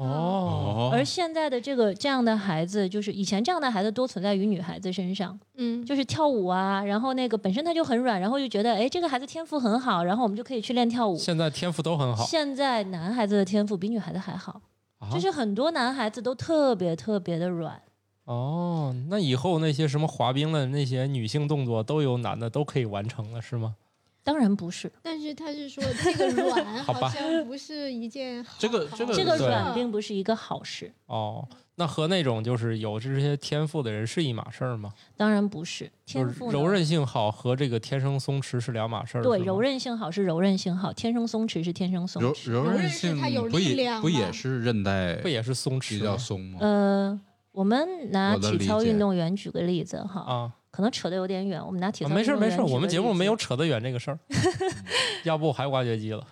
[0.00, 11.14] 哦，而现在的这个这样的孩子，就是以前这样的孩子多存在于女孩子身上，嗯，就是跳舞啊，然后那个本身他就很软，然后就觉得哎这个孩子天赋很好，然后我们就可以去练跳舞。
[11.18, 14.62] 现在天赋都很好，现在男孩子的天赋比女孩子还好，
[15.00, 17.82] 啊就是很多男孩子都特别特别的软。
[18.24, 23.74] 哦，那以后那些什么滑冰的那些女性动作都由男的都可以完成了，是吗？
[24.22, 34.92] 当然不是，但是他是说这个软 好像不是一件好这个这个这个软并不是一个好事，哦，那和那种就是有这些天赋的人是一码事儿吗？
[35.16, 35.90] 当然不是。
[36.04, 39.22] 天赋柔韧性好和这个天生松弛是两码事儿。
[39.22, 42.50] 对柔韧性好是柔韧性好，天生松弛是天生松柔弛。
[42.50, 46.00] 柔韧柔韧性它有不也力量不也是韧带不也是松弛比？
[46.00, 46.58] 较松吗？
[46.60, 47.20] 呃，
[47.52, 54.18] 我们拿体操运动员举个例子哈，啊，可能扯得有点远，我们拿体操啊没事没事我们节目没有扯得远这个事儿。
[55.24, 56.26] 要不还挖掘机了？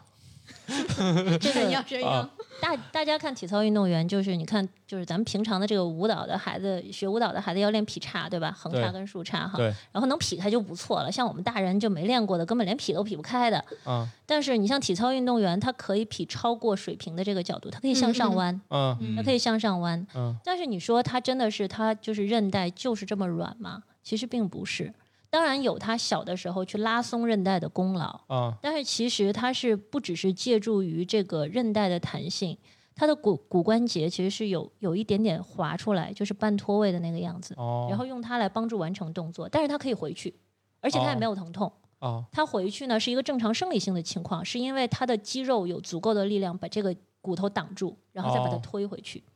[1.39, 2.31] 这个要这样啊。
[2.61, 8.51] 大大家看体操运动员，就是你看，就是咱们平常的这个舞蹈的孩子，学舞蹈的孩子要练劈叉，对吧？
[8.51, 11.13] 横叉跟竖叉哈，对然后能劈开就不错了。
[11.13, 13.63] 像我们大人就没练过的，根本连劈都劈不开的。
[13.85, 20.07] 啊但是你像体操运动员，他可以劈超过水平的这个角度，他可以向上弯，嗯他可以向上弯。
[20.15, 23.83] 嗯但是你说他真的是他就是韧带就是这么软吗？
[24.09, 24.91] 其实并不是。
[25.29, 32.57] 当然有他小的时候去拉松韧带的功劳，啊但是其实他是不只是借助于这个韧带的弹性，
[32.95, 40.35] 他的骨骨关节其实是有有一点点滑出来，就是半脱位的那个样子，哦，然后用它来帮助完成动作，但是他可以回去，
[40.81, 41.71] 而且他也哦没有疼痛。
[41.99, 49.19] 哦它回去呢是一个正常生理性的情况，是因为他的肌肉有足够的力量把这个骨头挡住，然后再把它哦推回去。
[49.19, 49.33] 哦，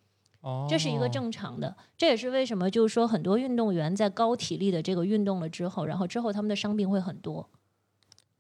[0.68, 7.48] 这是一个正常的，这也是为什么就是说很多运动员在高体力的这个运动了之后，然后之后他们的伤病会很多。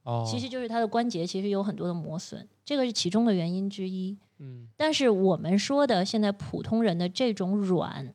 [0.02, 4.18] 哦，其实就是他的关节其实有很多的磨损，这个是其中的原因之一。
[4.38, 8.12] 嗯但是我们说的现在普通人的这种软，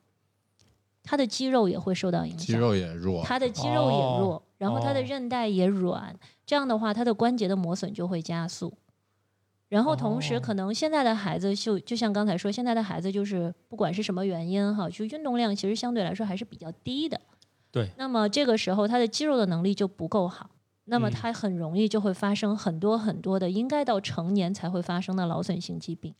[1.02, 6.13] 他的肌肉也会受到影响，肌肉也弱，他的肌肉也弱，哦然后他的哦韧带也软，
[6.45, 8.73] 这样的话他的关节的磨损就会加速。
[9.69, 17.19] 然后同时，哦可能现在的孩子就就像刚才说，现在的孩子就是不管是什么原因哈，就运动量其实相对来说还是比较低的。
[17.69, 20.49] 对那么这个时候他的肌肉的能力就不够好，
[20.86, 26.15] 那么嗯他很容易就会发生很多很多的应该到成年才会发生的劳损性疾病。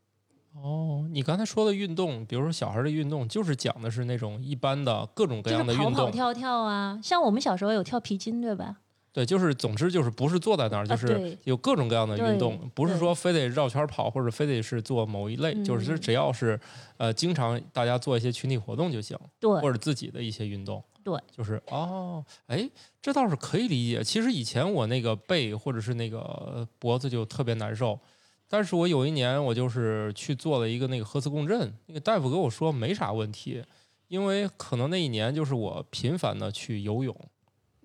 [0.54, 8.78] 哦，你刚才说的运动，比如说小孩的运动，就是讲的是那种一般的各种各样的运动，跑跑跳跳啊，像我们小时候有跳皮筋，对吧？
[9.18, 16.60] 对，就是总之就是不是坐在那儿，就是有各种各样的运动对，不是说非得绕圈跑或者非得是做某一类，就是嗯只要是
[16.98, 20.84] 呃经常大家做一些群体活动就行，对或者自己的一些运动。
[21.04, 22.70] 对，就是哦，哎，
[23.02, 24.04] 这倒是可以理解。
[24.04, 28.00] 其实以前我那个背或者是那个呃脖子就特别难受，
[28.48, 33.64] 但是我有一年我就是去做了一个那个核磁共振，那个大夫跟我说没啥问题，
[34.10, 37.18] 因为可能那一年就是我频繁的去游泳。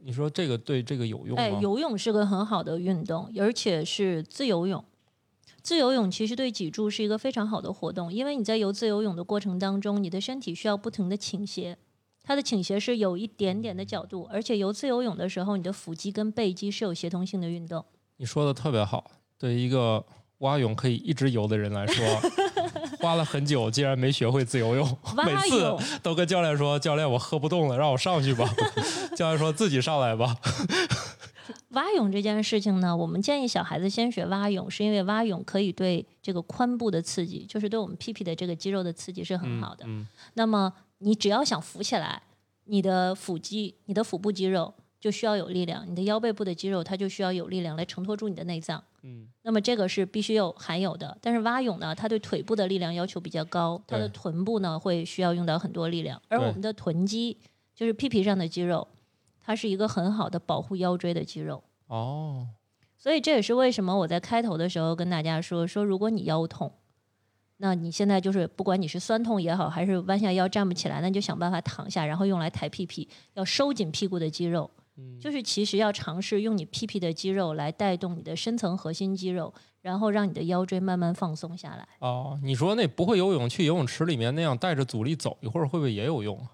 [0.05, 1.43] 你说这个对这个有用吗？
[1.43, 4.85] 哎，游泳是个很好的运动，而且是自由泳。
[5.63, 11.79] 自由泳其实对脊柱是一个非常好的活动，因为你在游自由泳的过程当中，你的身体需要不停的倾斜，
[12.25, 17.85] 它的倾斜是有一点点的角度，而且游自由泳的时候，你的腹肌跟背肌是有协同性的运动。
[18.17, 20.05] 你说的特别好，对一个
[20.39, 22.05] 蛙泳可以一直游的人来说，
[23.01, 28.49] 花了很久，竟然没学会自由泳， 每次都跟教练说：“教练，我喝不动了，让我上去吧。
[29.17, 30.37] ”教练说：“自己上来吧。
[31.71, 39.85] 蛙泳这件事情呢，我们建议小孩子先学蛙泳，是因为蛙泳可以对这个髋部的刺激，就是对我们屁屁的这个肌肉的刺激是很嗯”好的。
[39.87, 42.23] 嗯那么你只要想浮起来，
[42.65, 44.73] 你的腹肌、你的腹部肌肉
[45.03, 48.81] 就需要有力量，你的腰背部的肌肉它就需要有力量来承托住你的内脏。
[49.03, 51.19] 嗯那么这个是必须有含有的。
[51.21, 57.37] 但是蛙泳呢，它对腿部的力量要求比较高，它的臀部呢会需要用到很多力量，而我们的臀肌
[57.75, 58.87] 就是屁屁上的肌肉，
[59.41, 61.65] 它是一个很好的保护腰椎的肌肉。
[61.89, 62.47] 哦，
[62.97, 66.73] 所以这也是为什么我在开头的时候跟大家说说，如果你腰痛，
[67.57, 74.71] 那你现在就是不管你是酸痛也好，还是弯下腰站不起来，那你就想办法躺下，然后用来抬屁屁，要收紧屁股的肌肉。
[74.97, 81.89] 嗯就是其实要尝试用你屁屁的肌肉来带动你的深层核心肌肉，然后让你的腰椎慢慢放松下来。
[82.01, 86.53] 哦，你说那不会游泳去游泳池里面那样带着阻力走一会儿，会不会也有用啊？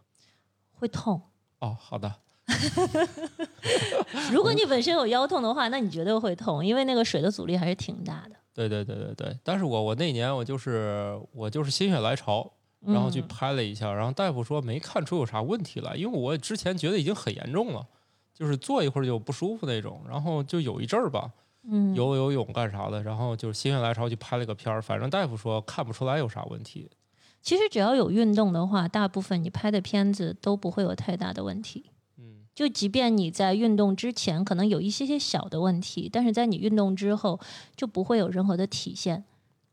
[0.73, 1.21] 会痛。
[1.59, 2.15] 哦，好的，
[4.33, 8.37] 如果你本身有腰痛的话，那你绝对会痛，因为那个水的阻力还是挺大的。
[8.55, 9.37] 对对对对对。
[9.43, 12.49] 但是我我那年我就是我就是心血来潮，
[12.81, 17.87] 然后去嗯拍了一下，然后大夫说没看出有啥问题来，因为我之前觉得已经很严重了，
[18.39, 21.29] 就是坐一会儿就不舒服那种，然后就有一阵儿吧，
[21.69, 26.89] 嗯，游游泳干啥的，然后就是心血来潮去拍了个片儿，反正大夫说看不出来有啥问题。
[27.43, 31.91] 其实只要有运动的话，大部分你拍的片子都不会有太大的问题。
[32.17, 37.39] 嗯就即便你在运动之前可能有一些些小的问题，但是在你运动之后
[37.77, 39.25] 就不会有任何的体现。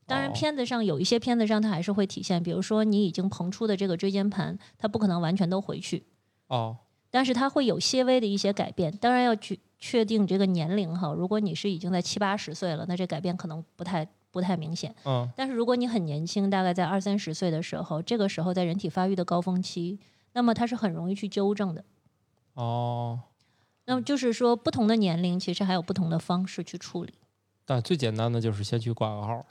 [0.05, 6.03] 当然，哦片子上有一些片子上它还是会体现，比如说你已经膨出的这个椎间盘，它不可能完全都回去，
[6.47, 6.77] 哦
[7.15, 8.91] 但是它会有些微的一些改变。
[8.97, 14.93] 当然要去确定这个年龄哈，如果你是已经在七八十岁了，那这改变可能不太不太明显。
[15.05, 19.97] 嗯但是如果你很年轻，大概在二三十岁的时候，这个时候在人体发育的高峰期，
[20.33, 21.85] 那么它是很容易去纠正的。
[22.55, 23.21] 哦，
[23.85, 27.13] 那么就是说，不同的年龄其实还有不同的方式去处理。
[27.63, 29.45] 但最简单的就是先去挂个号。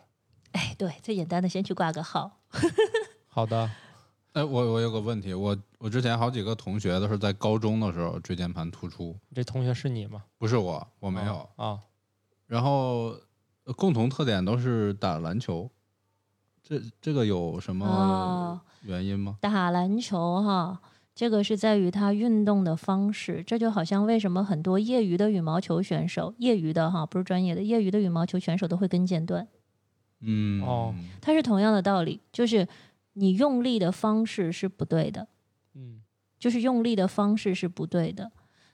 [0.53, 2.41] 哎，对，最简单的先去挂个号。
[3.29, 3.71] 好的，
[4.35, 10.25] 哎，我我有个问题，我我之前好几个同学都是在高中的时候椎间盘突出，这同学是你吗？
[10.39, 11.49] 不是我，我没有。
[11.55, 11.79] 啊，
[12.49, 13.15] 然后
[13.63, 15.71] 呃共同特点都是打篮球，
[16.65, 19.39] 这这个有什么哦，原因吗？
[19.41, 20.81] 打篮球哈，
[21.15, 23.41] 这个是在于他运动的方式。
[23.47, 29.47] 这就好像为什么很多业余的羽毛球选手，业余的哈，不是专业的，业余的羽毛球选手都会跟腱断。
[30.27, 32.67] 嗯，哦它是同样的道理，就是
[33.15, 35.27] 你用力的方式是不对的，
[35.75, 36.03] 嗯
[36.39, 38.31] 就是用力的方式是不对的。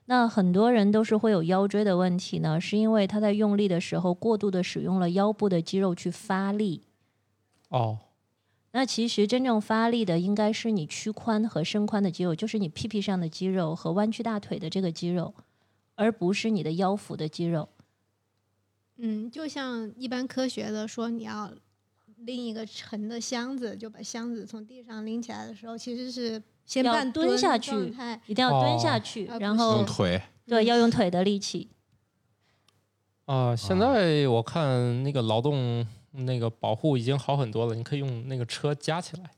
[0.07, 6.83] 那很多人都是会有腰椎的问题呢，是因为他在用力的时候过度的使用了腰部的肌肉去发力。
[7.69, 8.01] 哦
[8.73, 15.35] 那其实真正发力的应该是你屈髋和伸髋的肌肉，就是你屁屁上的肌肉和弯曲大腿的这个肌肉，
[15.97, 17.69] 而不是你的腰腹的肌肉。
[18.97, 21.53] 嗯，就像一般科学的说，你要
[22.25, 27.73] 拎一个沉的箱子，就把箱子从地上拎起来的时候，其实是先半蹲下去，
[28.27, 31.69] 一定要蹲下哦去，然后用腿，对要用腿的力气。
[33.27, 39.31] 啊，现在我看那个劳动那个保护已经好很多了，你可以用那个车夹起来，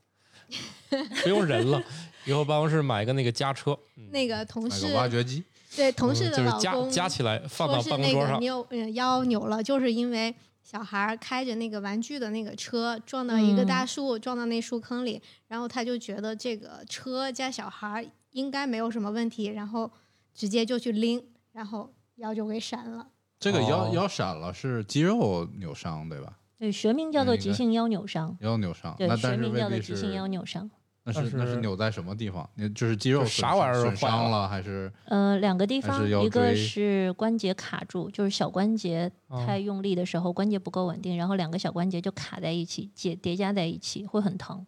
[1.23, 1.81] 不用人了。
[2.25, 5.43] 以后办公室买一个那个夹车，嗯那个同买事个挖掘机。
[5.75, 8.33] 对同事的嗯就是夹老公夹起来放到办公桌上。
[8.33, 10.33] 个扭呃腰扭了，就是因为
[10.63, 19.91] 小孩儿开着那个玩具的那个车撞到一个大嗯树，撞到那树坑里，然后他就觉得这个车加小孩儿应该没有什么问题，然后
[20.33, 23.09] 直接就去拎，然后腰就给闪了。
[23.39, 26.39] 这个腰、哦腰闪了是肌肉扭伤对吧？
[26.57, 28.37] 对，学名叫做急性腰扭伤。
[28.39, 30.69] 腰扭伤，对那，但是学名叫做急性腰扭伤。
[31.05, 32.49] 那是是那是扭在什么地方？
[32.55, 44.65] 你就是肌肉啥玩意儿损伤了还是呃，两个地方，一个是关节卡住，就是小关节哦太用力的时候，关节不够稳定，然后两个小关节就卡在一起，叠叠加在一起，会很疼。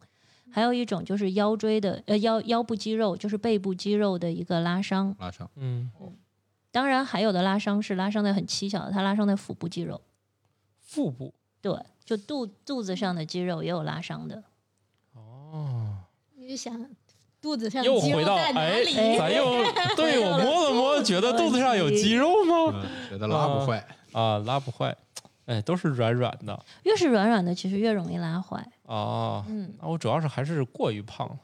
[0.51, 5.15] 还有一种就是腰椎的呃腰腰部肌肉，就是背部肌肉的一个拉伤。
[5.19, 5.49] 拉伤？
[5.55, 5.89] 嗯，
[6.71, 10.01] 当然，还有的拉伤是拉伤在很蹊跷的，它拉伤在腹部肌肉，
[10.81, 14.43] 腹部对，就肚肚子上的肌肉也有拉伤的。
[16.47, 16.85] 就想
[17.41, 18.93] 肚子上又回到哎，里？
[19.17, 19.63] 咱又
[19.95, 22.71] 对我摸了摸，觉得肚子上有肌肉吗？
[22.73, 23.85] 嗯，觉得拉不坏。
[24.11, 24.95] 啊，拉不坏，
[25.45, 28.57] 哎，都是软软的越是软软的，其实越容易拉坏。
[28.85, 29.43] 啊。
[29.47, 31.37] 嗯，那我主要是还是过于胖了。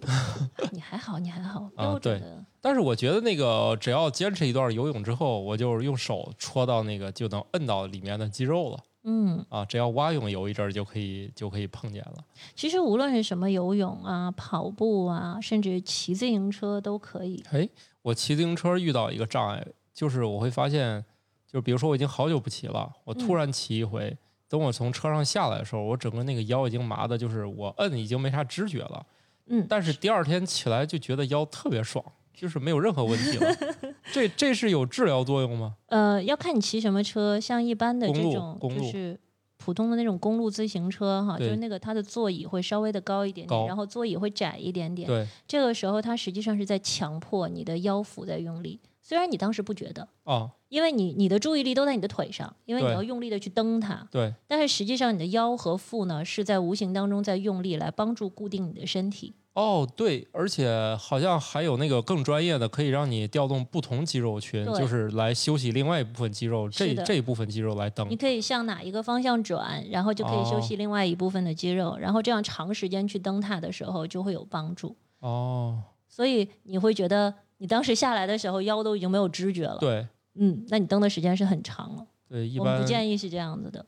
[0.72, 2.44] 你还好，你还好，啊对标准的。
[2.60, 9.64] 但是我觉得那个只要坚持一段游泳之后，我就用手戳到那个就能摁到里面的肌肉了嗯，啊。
[9.64, 12.24] 只要蛙泳游一阵儿就可以就可以碰见了。
[12.54, 17.44] 其实无论是什么游泳啊、跑步啊，甚至骑自行车都可以。
[17.50, 17.68] 哎，
[18.02, 21.04] 我骑自行车遇到一个障碍，就是我会发现，
[21.46, 24.16] 就比如说我已经好久不骑了，我突嗯然骑一回，
[24.48, 29.06] 等我从车上下来的时候，我整个那个腰已经麻的，就是我摁已经没啥知觉了。
[29.46, 33.54] 嗯，但是第二天起来就觉得腰特别爽，就是没有任何问题了。
[34.12, 35.74] 这这是有治疗作用吗？
[35.86, 39.18] 呃，要看你骑什么车，像一般的这种就是
[39.58, 45.06] 普通的那种公路自行车哈，就是那个它的座椅会稍微的高一点点，然后座椅会窄一点点。
[45.06, 59.34] 对，这个时候它实际上是在强迫你的腰腹在用力，虽然你当时不觉得，啊，因为你你的注意力都在你的腿上，因为你要用力的去蹬它，对，但是实际上你的腰和腹呢是在无形当中在用力来帮助固定你的身体。
[59.54, 68.16] 哦，对，而且好像还有那个更专业的，可以让你调动不同肌肉群，就是来休息另外一部分肌肉，这这一部分肌肉来蹬你。
[68.16, 74.96] 可以向哪一个方向转，然后就可以休息哦另外一部分的肌肉，然后这样长时间去蹬它的时候就会有帮助。
[75.18, 82.06] 哦，所以你会觉得你当时下来的时候腰都已经没有知觉了。，对嗯，那你蹬的时间是很长了。
[82.28, 83.84] 对，一我们般不建议是这样子的，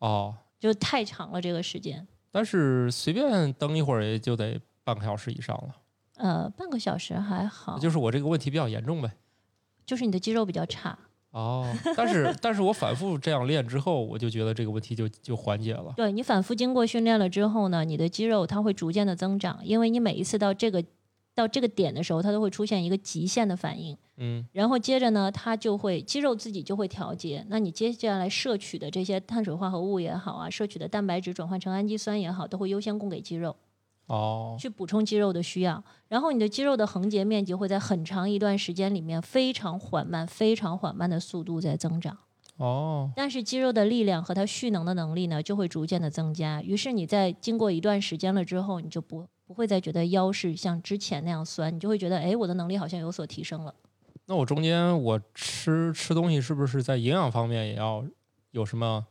[0.00, 2.06] 哦，就太长了这个时间。
[2.36, 5.74] 但是随便蹬一会儿也就得半个小时以上了，
[6.18, 9.10] 呃，半个小时还好，就是我这个问题比较严重呗。
[9.86, 10.98] 就是你的肌肉比较差。
[11.30, 15.94] 哦，但是但是我反复这样练之后，我就觉得这个问题就就缓解了。
[15.96, 20.84] 对你反复经过训练了之后呢，你的肌肉它会逐渐的增长，因为你每一次到这个
[21.36, 27.44] 到这个点的时候，它都会出现一个极限的反应，嗯，然后接着呢，它就会肌肉自己就会调节。
[27.50, 33.54] 那你接下来摄取的这些碳水化合物也好啊，摄取的蛋白质转换成氨基酸也好，都会优先供给肌肉。
[34.06, 42.16] 哦，去补充肌肉的需要，然后你的肌肉的横截面积会在很长一段时间里面非常缓慢、非常缓慢的速度在增长。
[42.56, 46.62] 哦，但是肌肉的力量和它蓄能的能力呢，就会逐渐的增加。
[46.62, 53.72] 于是你在经过一段时间了之后，你就不不会再觉得腰是像之前那样酸，你就会觉得，哎，我的能力好像有所提升了。
[54.26, 58.04] 那我中间我吃吃东西是不是在营养方面也要
[58.50, 59.06] 有什么？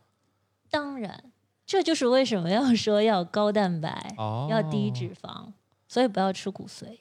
[0.69, 1.31] 当然，
[1.65, 5.53] 这就是为什么要说要高蛋白，哦，要低脂肪，
[5.87, 6.97] 所以不要吃骨髓。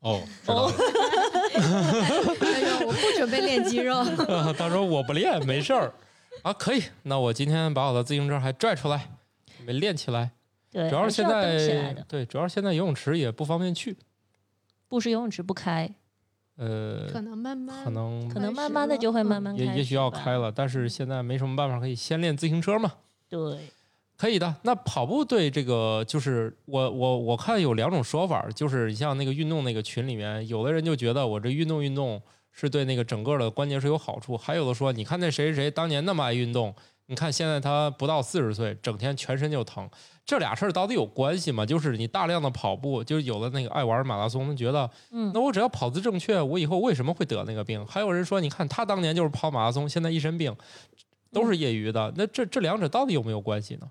[0.00, 0.72] 哦，知道了。
[1.54, 4.04] 他说我不准备练肌肉，
[4.58, 5.94] 他说我不练，没事儿
[6.42, 6.82] 啊，可以。
[7.04, 9.08] 那我今天把我的自行车还拽出来，
[9.64, 10.32] 没练起来。
[10.74, 13.96] 对，主要是现在对，主要是现在游泳池也不方便去，
[14.88, 15.88] 不是游泳池不开，
[16.56, 22.92] 呃，可能慢慢可能可能慢慢的就会慢慢开也许要开了，但是现在没什么办法，可以先练自行车嘛。
[23.28, 23.38] 对，
[24.16, 24.52] 可以的。
[24.62, 32.20] 那跑步对这个就是我我我看有两种说法，就是你像那个运动那个群里面，有的人就觉得我这运动运动
[32.50, 36.74] 是对那个整个的关节是有好处，还有的说你看那谁谁谁当年那么爱运动，
[37.06, 39.88] 你看现在他不到四十岁，整天全身就疼，
[40.26, 41.66] 这俩事儿到底有关系吗？
[41.66, 47.84] 就是你大量的跑步，就是有的那个爱玩马拉松，觉得嗯那我只要跑姿正确，我以后为什么会得那个病？
[47.86, 50.56] 还有人说，你看他当年就是跑马拉松，现在一身病，
[51.30, 53.90] 都是业余的，那这这两者到底有没有关系呢？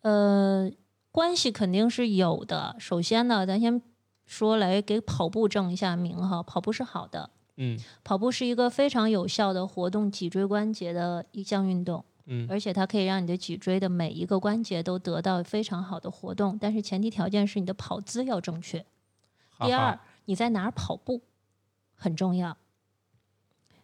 [0.00, 0.68] 呃，
[1.12, 2.74] 关系肯定是有的。
[2.80, 3.80] 首先呢，咱先
[4.26, 18.84] 说来给跑步正一下名哈，跑步是好的，嗯跑步是一个非常有效的活动脊椎关节的一项运动，嗯而且它可以让你的脊椎的每一个关节都得到非常好的活动，但是前提条件是你的跑姿要正确。
[19.60, 21.22] 第二，你在哪儿跑步
[21.94, 22.56] 很重要。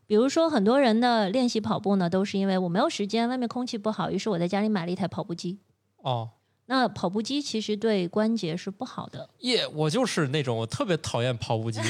[0.07, 5.59] 比如说，很多人的练习跑步呢，都是因为我没有时间，外面空气不好，于是我在家里买了一台跑步机。
[5.99, 6.31] 哦
[6.71, 11.81] 那跑步机其实对关节是不好的，耶我就是那种我特别讨厌跑步机，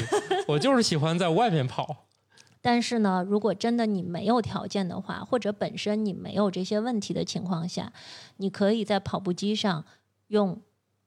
[0.47, 2.07] 我就是喜欢在外面跑。
[2.61, 7.93] 但是呢，如果真的你没有条件的话，或者本身你没有这些问题的情况下，
[8.37, 9.85] 你可以在跑步机上
[10.27, 10.61] 用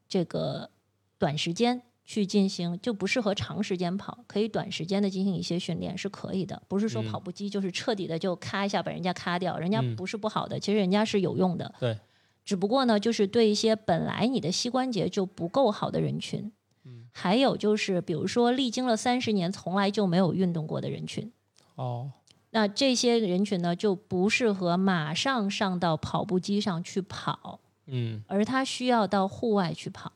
[0.09, 0.71] 这个
[1.19, 6.63] 短时间去进行，就不适合长时间跑，可以短时间的进行一些训练是可以的。
[6.69, 11.75] 不是说嗯跑步机就是彻底的就咔一下把人家咔掉，人家嗯不是不好的，其实人家是有用的。
[11.79, 11.99] 对，
[12.45, 16.51] 只不过呢，就是对一些本来你的膝关节就不够好的人群，
[16.85, 21.31] 嗯还有就是比如说历经了三十年从来就没有运动过的人群。
[21.75, 22.13] 哦
[22.55, 30.13] 那这些人群呢，就不适合马上上到跑步机上去跑，嗯而他需要到户外去跑，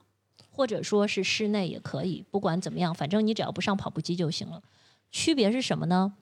[0.51, 2.23] 或者说是室内也可以。
[2.31, 4.63] 不管怎么样，反正你只要不上跑步机就行了。
[5.11, 6.13] 区别是什么呢？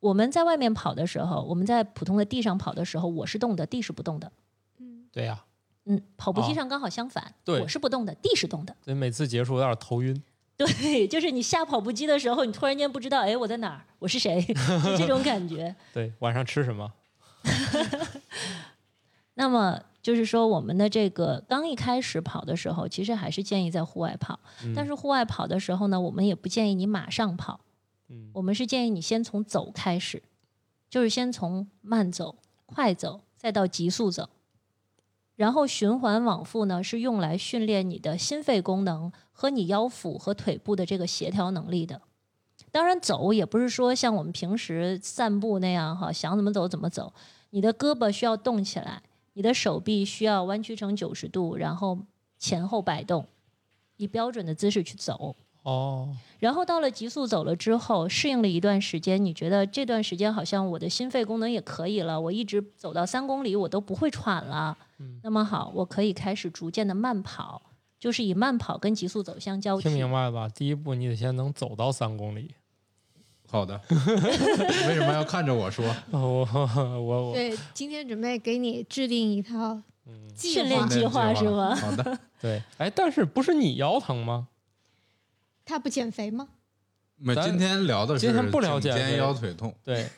[0.00, 4.30] 我们在外面跑的时候，我们在普通的地上跑的时候，我是动的，地是不动的。
[4.76, 5.42] 嗯，对呀、
[5.86, 8.76] 嗯，跑步机哦上刚好相反，对我是不动的，地是动的。
[8.84, 10.22] 所以每次结束有点头晕。
[10.80, 15.74] 对，就是你下跑步机的时候，你突然间不知道，哎，我在哪儿，我是谁，就这种感觉。
[15.92, 16.92] 对，晚上吃什么？
[19.34, 24.40] 那么就是说，我们的这个刚一开始跑的时候，其实还是建议在户外跑。
[24.64, 27.60] 嗯但是户外跑的时候呢，我们也不建议你马上跑，
[28.08, 30.22] 嗯我们是建议你先从走开始，
[30.88, 34.30] 就是先从慢走、快走，再到急速走，
[35.34, 42.00] 然后循环往复呢，是用来训练你的心肺功能和你腰腹和腿部的这个协调能力的。
[42.72, 47.12] 当然，走也不是说像我们平时散步那样哈，想怎么走怎么走。
[47.50, 49.02] 你的胳膊需要动起来，
[49.34, 51.98] 你的手臂需要弯曲成九十度，然后
[52.38, 53.26] 前后摆动，
[53.98, 55.36] 以标准的姿势去走。
[55.62, 64.76] 哦然后到了急速走了之后，适应了一段时间，你觉得这段时间好像我的心肺功能也可以了，我一直走到三公里我都不会喘了。
[64.98, 67.60] 嗯那么好，我可以开始逐渐的慢跑，
[67.98, 69.84] 就是以慢跑跟急速走相交替。
[69.84, 70.48] 听明白吧？
[70.48, 72.54] 第一步你得先能走到三公里。
[73.48, 73.80] 好的，
[74.88, 75.84] 为什么要看着我说？
[76.10, 80.88] 我我我对，今天准备给你制定一套嗯训练。
[80.88, 84.48] 计划是吗好的， 对，哎，但是不是你腰疼吗？
[85.64, 86.48] 他不减肥吗？
[87.20, 90.08] 我们咱今天聊的是今天不聊颈肩减肥腰腿痛，对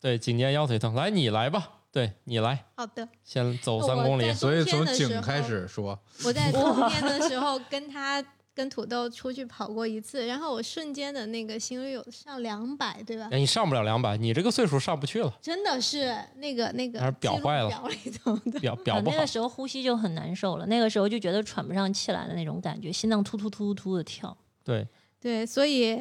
[0.00, 4.32] 对，颈肩腰腿痛，来你来吧，对你来，好的，先走三公里。
[4.32, 5.98] 所以从冬天的时颈开始说。
[6.24, 8.22] 我在冬天的时候跟他
[8.54, 13.28] 跟土豆出去跑过一次，然后我瞬间的那个心率有上两百，对吧？
[13.30, 18.58] 哎，你上不了两百，你这个岁数上不去了，真的是那个那个还是表坏了表里头的。
[18.60, 19.26] 表表不好啊那个。
[19.26, 24.36] 时候呼吸就很难受了，那个时候就觉得喘不上气来的那种感觉，心脏突突突突突的跳。
[24.64, 24.86] 对，
[25.20, 26.00] 对，所以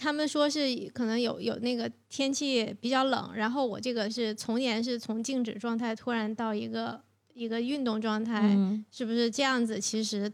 [0.00, 0.60] 他们说是
[0.94, 7.00] 可能有有那个天气比较冷，然后我这个是从年是从静止状态突然到一个
[7.34, 9.78] 一个运动状态，嗯，是不是这样子？
[9.78, 10.32] 其实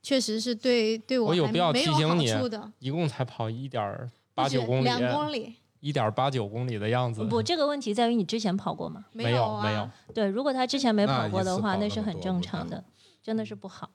[0.00, 7.24] 确实是对对我有必要没有好提醒你处的，一共才跑一点八九公里，两公里一点八九公里的样子。
[7.24, 9.06] 不，这个问题在于你之前跑过吗？
[9.12, 12.84] 没有没有啊，对，如果他之前没跑过的话，那是很正常的，
[13.22, 13.90] 真的是不好。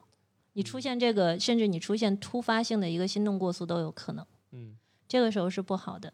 [0.53, 4.77] 你出现这个，甚至你出现突发性的一个心动过速都有可能，嗯，
[5.07, 6.11] 这个时候是不好的。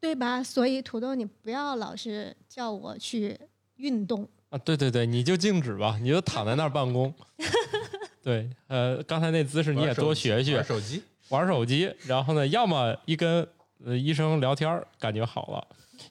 [0.00, 0.42] 对吧？
[0.42, 3.40] 所以土豆，你不要老是叫我去
[3.76, 7.14] 运动，啊，对对对，你就静止吧，你就躺在那儿办公。
[8.22, 11.02] 对，呃，刚才那姿势你也多学学玩，手机。
[11.30, 13.48] 玩手机，然后呢，要么一跟
[13.82, 15.66] 呃医生聊天儿感觉好了，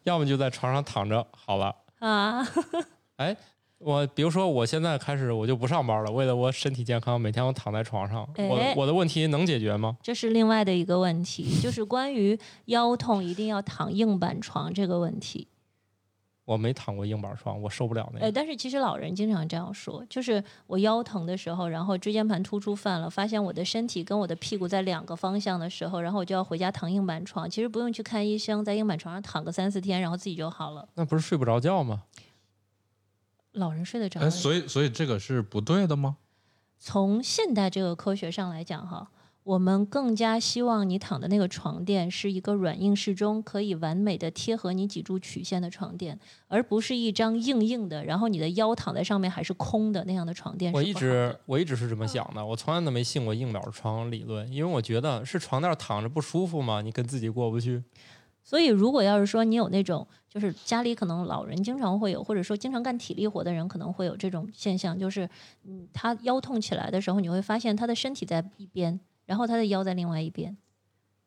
[0.05, 1.75] 要么就在床上躺着好了。
[1.99, 2.43] 啊，
[3.17, 3.37] 哎，
[3.83, 9.97] 我比如说我现在开始我就不上班了，为了我身体健康，每天我躺在床上，我哎我的问题能解决吗？
[10.01, 15.47] 这是另外的一个问题，就是关于腰痛一定要躺硬板床这个问题。
[16.45, 18.31] 我没躺过硬板床，我受不了那呃，个。
[18.33, 27.49] 但是其实老人经常这样说，就是我腰疼的时候，然后椎间盘突出犯了，发现我的身体跟我的屁股在两个方向的时候，然后我就要回家躺硬板床。
[27.49, 30.85] 其实不用去看医生，在硬板床上躺个三四天，然后自己就好了。
[30.95, 32.03] 那不是睡不着觉吗？
[33.53, 36.17] 老人睡得着哎，所以所以这个是不对的吗？
[36.79, 39.09] 从现代这个科学上来讲，哈，
[39.43, 50.73] 我们更加希望你躺的那个床垫是一个软硬适中，可以完美的贴合你脊柱曲线的床垫，而不是一张硬硬的，然后你的腰躺在上面还是空的那样的床垫。
[50.73, 56.81] 我一直我一直是这么想的，我从来都没信过硬板床理论，因为我觉得是床垫躺着不舒服吗？
[56.81, 57.83] 你跟自己过不去。
[58.43, 65.27] 所以，如果要是说你有那种，就是家里可能老人经常会有，或者说经常干体力活的人可能会有这种现象，就是
[65.63, 70.55] 嗯，他腰痛起来的时候，你会发现他的身体在一边，然后他的腰在另外一边，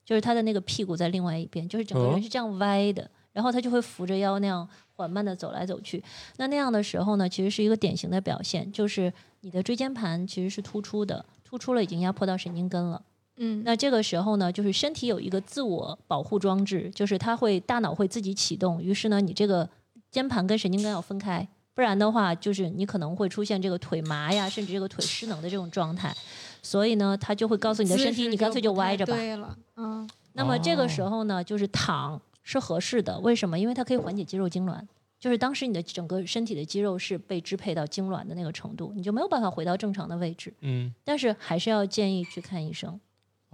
[0.04, 6.02] 就是他的那个屁股在另外一边，就是整个哦人是这样歪的，然后他就会扶着腰那样缓慢的走来走去。
[6.36, 9.10] 那那样的时候呢，其实是一个典型的表现，就是
[9.40, 13.02] 你的椎间盘其实是突出的，突出了已经压迫到神经根了。
[13.36, 19.68] 嗯，那这个时候呢，就是身体有一个自我保护装置，就是它会大脑会自己启动，于是呢，你这个
[20.10, 26.14] 肩盘跟神经根要分开，不然的话，就是你可能会出现这个腿麻呀，甚至这个腿失能的这种状态。
[26.62, 29.14] 所以呢，它就会告诉你的身体，你干脆就歪着吧。
[29.14, 33.58] 对了，嗯，那么这个时哦候呢，就是躺是合适的，为什么？
[33.58, 34.80] 因为它可以缓解肌肉痉挛。
[35.18, 40.52] 就是当时你的整个身体的肌肉是被支配到痉挛的那个程度，你就没有办法回到正常的位置。
[40.60, 43.00] 嗯，但是还是要建议去看医生。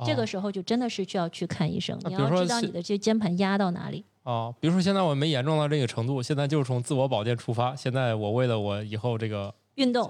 [0.04, 4.04] 这个哦时候就真的是需要去看医生，你要知道你的这肩盘压到哪里。
[4.24, 7.74] 啊，比如说现在我没严重到这个程度，现在就是从自我保健出发。
[7.74, 10.06] 现在我为了我以后这个运动，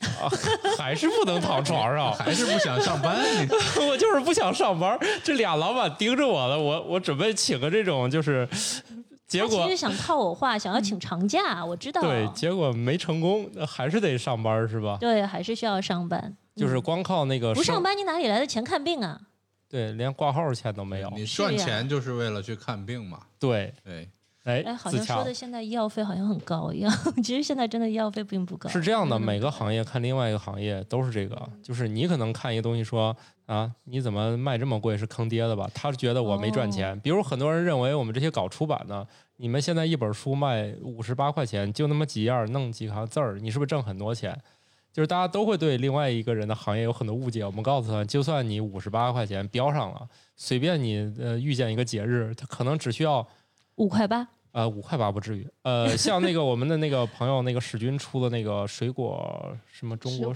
[0.00, 0.26] 啊，
[0.76, 3.16] 还是不能躺床上， 还是不想上班？
[3.88, 4.98] 我就是不想上班。
[5.22, 8.48] 这俩老板盯着我了，我我准备请个这种就是，
[9.26, 12.02] 结果他其实想套我话，想要请长假，我知道。
[12.02, 14.98] 对，结果没成功，还是得上班是吧？
[15.00, 16.20] 对还是需要上班。
[16.24, 19.18] 嗯就是光靠那个生不上，班，你哪里来的钱看病啊？
[19.70, 21.08] 对，连挂号钱都没有。
[21.16, 23.20] 你赚钱就是为了去看病嘛？
[23.38, 24.10] 对，对，
[24.44, 28.68] 哎哎，，好像说的现在医药费好像很高一样， 其实现在真的医药费并不高。
[28.68, 33.16] 是这样的，嗯每个行业看另外一个行业都是这个，就是你可能看一个东西说
[33.46, 35.70] 啊，你怎么卖这么贵是坑爹的吧？
[35.72, 36.98] 他觉得我没赚哦钱。
[37.00, 44.36] 比如很多人认为我们这些搞出版的，你们现在一本书卖五十八块钱，就那么几页，弄几行字儿，你是不是挣很多钱？
[44.92, 47.42] 就是大家都会对另外一个人的行业有很多误解。
[47.44, 53.26] 我们告诉他，就算你五十八块钱标上了，随便你呃遇见一个节日，他可能只需要
[53.76, 55.48] 五块八，呃，五块八不至于。
[55.62, 60.34] 呃，像那个我们的那个朋友，那个史军出的那个水果什么中国，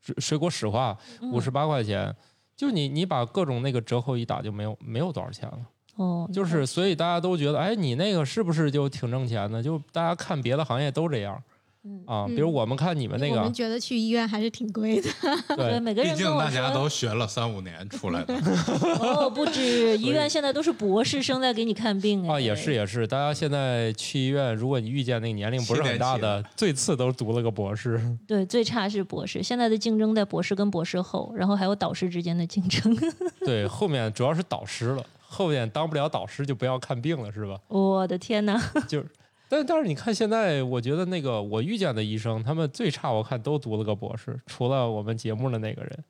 [0.00, 2.14] 水水果史话，嗯五十八块钱，
[2.56, 5.58] 就你你把各种那个折扣一打，就没有没有多少钱了。
[5.96, 9.62] 哦，就是所以大家都觉得，哎，你那个是不是就挺挣钱的？
[9.62, 11.42] 就大家看别的行业都这样
[11.84, 12.26] 嗯，啊。
[12.28, 15.08] 嗯比如我们看你们那个我们，觉得去医院还是挺贵的。
[15.56, 18.34] 对，对，每个人毕竟大家都学了三五年出来的，
[19.00, 22.34] 哦，不止，医院现在都是博士生在给你看病哎。
[22.34, 28.00] 啊，也是也是，大家现在去医院，如果你遇见那个年龄不是很大的，最次都读了个博士。
[28.26, 29.42] 对，最差是博士。
[29.42, 32.96] 现在的竞争在博士跟博士后，然后还有导师之间的竞争。
[33.44, 37.58] 对，后面主要是导师了，后面当不了导师就不要看病了，是吧？
[37.68, 38.60] 我的天哪！
[38.86, 39.06] 就是，
[39.50, 46.04] 但但是你看现在，我觉得那个我遇见的医生，他们最差我看都读了个博士，除了我们节目的那个人，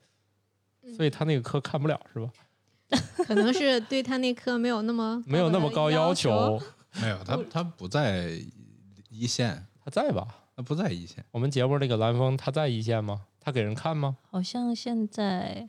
[0.94, 2.30] 所以他那个科看不了是吧？
[3.24, 6.12] 可能是对他那科没有那么没有那么高要。
[6.12, 6.60] 求，
[7.00, 8.38] 没有他他不在
[9.08, 10.28] 一线，他在吧？
[10.54, 11.24] 他不在一线。
[11.30, 13.22] 我们节目那个蓝峰他在一线吗？
[13.40, 14.18] 他给人看吗？
[14.30, 15.66] 好像现在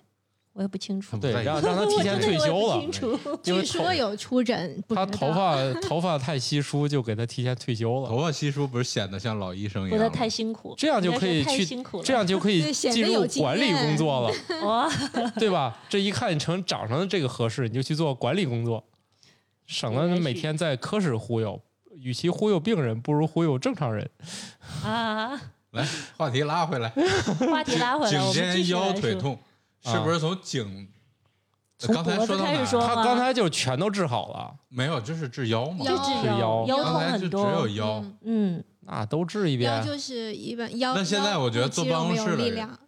[0.54, 1.18] 我也不清楚。
[1.18, 2.84] 对，让让他提前退休了
[3.42, 8.10] 据说有出诊，他头发头发太稀疏，就给他提前退休了。
[8.10, 10.10] 头发稀疏不是显得像老医生一样吗？
[10.10, 11.66] 太辛苦，这样就可以去。
[12.04, 14.34] 这样就可以 进入管理工作了，
[14.66, 14.90] 哇，
[15.40, 15.78] 对吧？
[15.88, 18.84] 这一看你成长上的这个合适，你就去做管理工作，
[19.66, 21.62] 省了应该是每天在科室忽悠。
[22.00, 24.10] 与其忽悠病人，不如忽悠正常人。
[24.84, 25.40] 啊，
[25.72, 25.86] 来，
[26.18, 26.90] 话题拉回来，
[27.50, 29.02] 话题拉回来，颈我们继肩腰续来说。
[29.02, 29.38] 腿痛，
[29.84, 30.88] 是不是从颈？
[31.78, 35.84] 从刚才脖子说到哪儿开始说吗他刚才就全都治好了，没有，就是治腰嘛。
[35.84, 37.68] 治治腰腰痛刚才就只很多有。
[37.70, 39.72] 腰，嗯嗯，那都治一遍。
[39.72, 40.94] 腰就是一般腰。
[40.94, 42.80] 那现在我觉得腰坐肌肉没有办公室的人力量，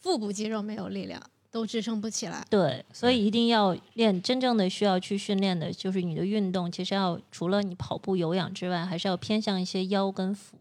[0.00, 1.22] 腹部肌肉没有力量，
[1.52, 2.44] 都支撑不起来。
[2.50, 10.58] 对，所以一定要练真正的需要去训练的，就是你的运动，其实要除了你跑步、有氧之外，还是要偏向一些腰跟腹、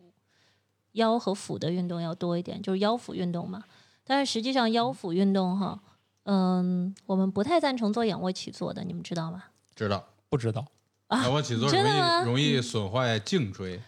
[0.91, 3.63] 腰和腹的运动要多一点，就是腰腹运动嘛。
[4.03, 5.79] 但是实际上腰腹运动哈，
[6.23, 9.43] 嗯，我们不太赞成做仰卧起坐的，你们知道吗？
[9.75, 10.03] 知道。
[10.29, 10.65] 不知道，
[11.09, 13.79] 啊仰卧起坐容易容易损坏颈椎，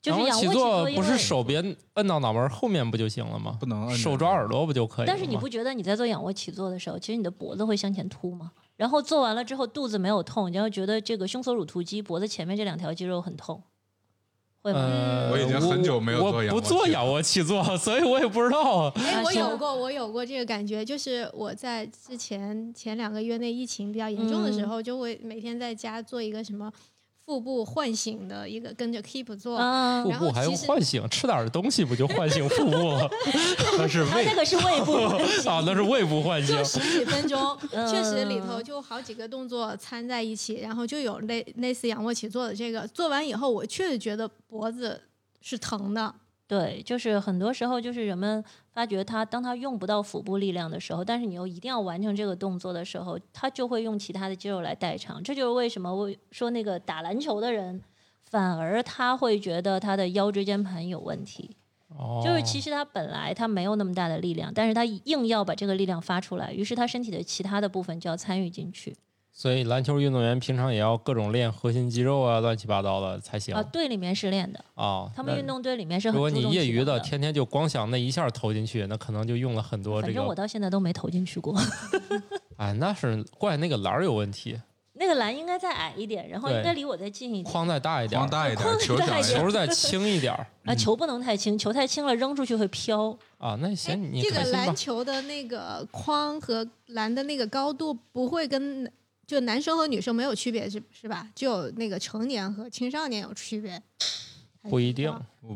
[0.00, 1.60] 就是仰卧起坐不是手别
[1.94, 3.56] 摁到脑门后面不就行了吗？
[3.58, 5.06] 不能摁手抓耳朵不就可以？
[5.08, 8.52] 但是你不觉得你在做仰卧起坐的时候，其实你的脖子会向前凸吗？
[8.76, 13.60] 然后做完了之后肚子没有痛，你要觉得这个胸锁乳突肌脖子前面这两条肌肉很痛，
[14.62, 14.78] 会吗？
[14.80, 18.92] 呃，我已经很久没有做我仰卧起坐不做仰卧起坐， 所以我也不知道啊。
[18.96, 26.70] 哎，我有过，我有过这个感觉，就是我在之前前两个月内疫情比较严重的时嗯候，就会每天在家做一个什么
[27.32, 29.56] 腹部唤醒的一个，跟着 Keep 做。
[29.56, 33.08] 啊腹，然后部还用唤醒，吃点东西不就唤醒腹部了？
[33.78, 34.92] 那是胃他那个是胃部
[35.48, 36.64] 啊，那是胃部唤醒做。
[36.64, 37.56] 十几分钟，
[37.90, 42.86] 确实里头嗯就好几个动作掺在一起，然后就有类类似仰卧起坐的这个。
[42.88, 45.00] 做完以后，我确实觉得脖子
[45.40, 46.14] 是疼的。
[46.46, 55.22] 对，就是很多时候就是人们发觉他当他用不到腹部力量的时候，但是你又一定要完成这个动作的时候，他就会用其他的肌肉来代偿。
[55.22, 57.82] 这就是为什么我说那个打篮球的人，
[58.22, 61.56] 反而他会觉得他的腰椎间盘有问题。
[61.94, 68.96] 哦就是其实他本来他没有那么大的力量，但是他硬要把这个力量发出来，于是他身体的其他的部分就要参与进去
[69.34, 73.62] 所以篮球运动员平常也要各种练核心肌肉啊，乱七八糟的才行啊。
[73.62, 75.10] 队里面是练的，啊。
[75.16, 77.00] 他们运动队里面是很如果你业余的。
[77.00, 80.34] 天天就光想那一下投进去，那可能就用了很多这反正我。
[80.34, 81.58] 到现在都没投进去过。
[82.58, 84.60] 哎，那是怪那个篮儿有问题，
[84.92, 87.50] 那个篮应该再矮一点，然后应该离我再近一点。
[87.50, 89.50] 框再大一点，框大一点，框球球。
[89.50, 93.10] 再轻一点儿啊，球不能太轻，球太轻了扔出去会飘。
[93.38, 93.56] 啊。
[93.60, 94.76] 那哎行，你这个篮。
[94.76, 98.90] 球的那个框和篮的那个高度不会跟
[99.32, 101.26] 就男生和女生没有区别是是吧？
[101.34, 103.82] 只有那个成年和青少年有区别。
[104.68, 105.12] 不一定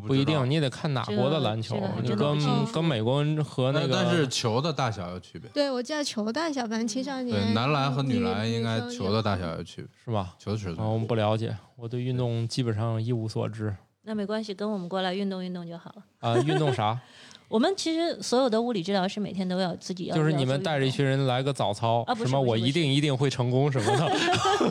[0.09, 5.49] 不一定，你得看哪国的篮球这个还，你真的不清跟跟美国人和那个，但但是球的大小有区别。
[5.51, 10.35] 对，我记得球大小，反正青少年对，男篮和女女篮应该球的大小有区别，是吧？
[10.41, 10.99] 球的尺寸，我。
[10.99, 16.05] 们不了解，我对运动基本上一无所知那没关系，跟我们过来运动运动就好了。
[16.19, 16.37] 啊。
[16.41, 16.99] 运动啥？
[17.49, 24.13] 我们其实所有的物理治疗师每天都要自己要就是你们带着一群人来个早操啊，什么我一定一定会成功什么的，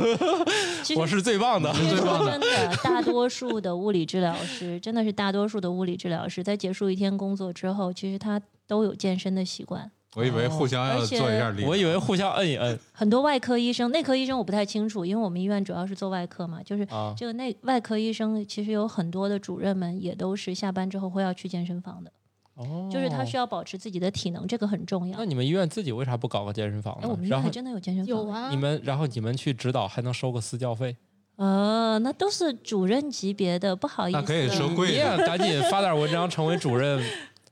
[0.83, 1.71] 其实 我是最棒的。
[1.73, 9.89] 真的，大多数的物理治疗师，真的是大多数的物理治疗师，在结束一天工作之后，其实他都有健身的习惯。
[10.15, 11.65] 我以为互相要做一下力。
[11.65, 22.09] 我以为互相摁一摁很多外科医生、内科医生我不太清楚，因为我们医院主要是做外科嘛，就是啊，这个内外科医生其实有很多的主任们也都是下班之后会要去健身房的，
[22.55, 25.25] 哦，就是他需要保持自己的体能，这个很重要那。
[25.25, 27.17] 你们医院自己为啥不搞个健身房哎，我呢？
[27.17, 28.15] 然后们医院还真的有健身房。
[28.15, 28.27] 有。
[28.27, 30.95] 啊，你们，然后你们去指导还能收个私教费，
[31.35, 34.17] 呃，那都是主任级别的，不好意思。
[34.17, 34.93] 那可以收贵的。
[34.93, 37.03] 也赶紧发点文章成为主任，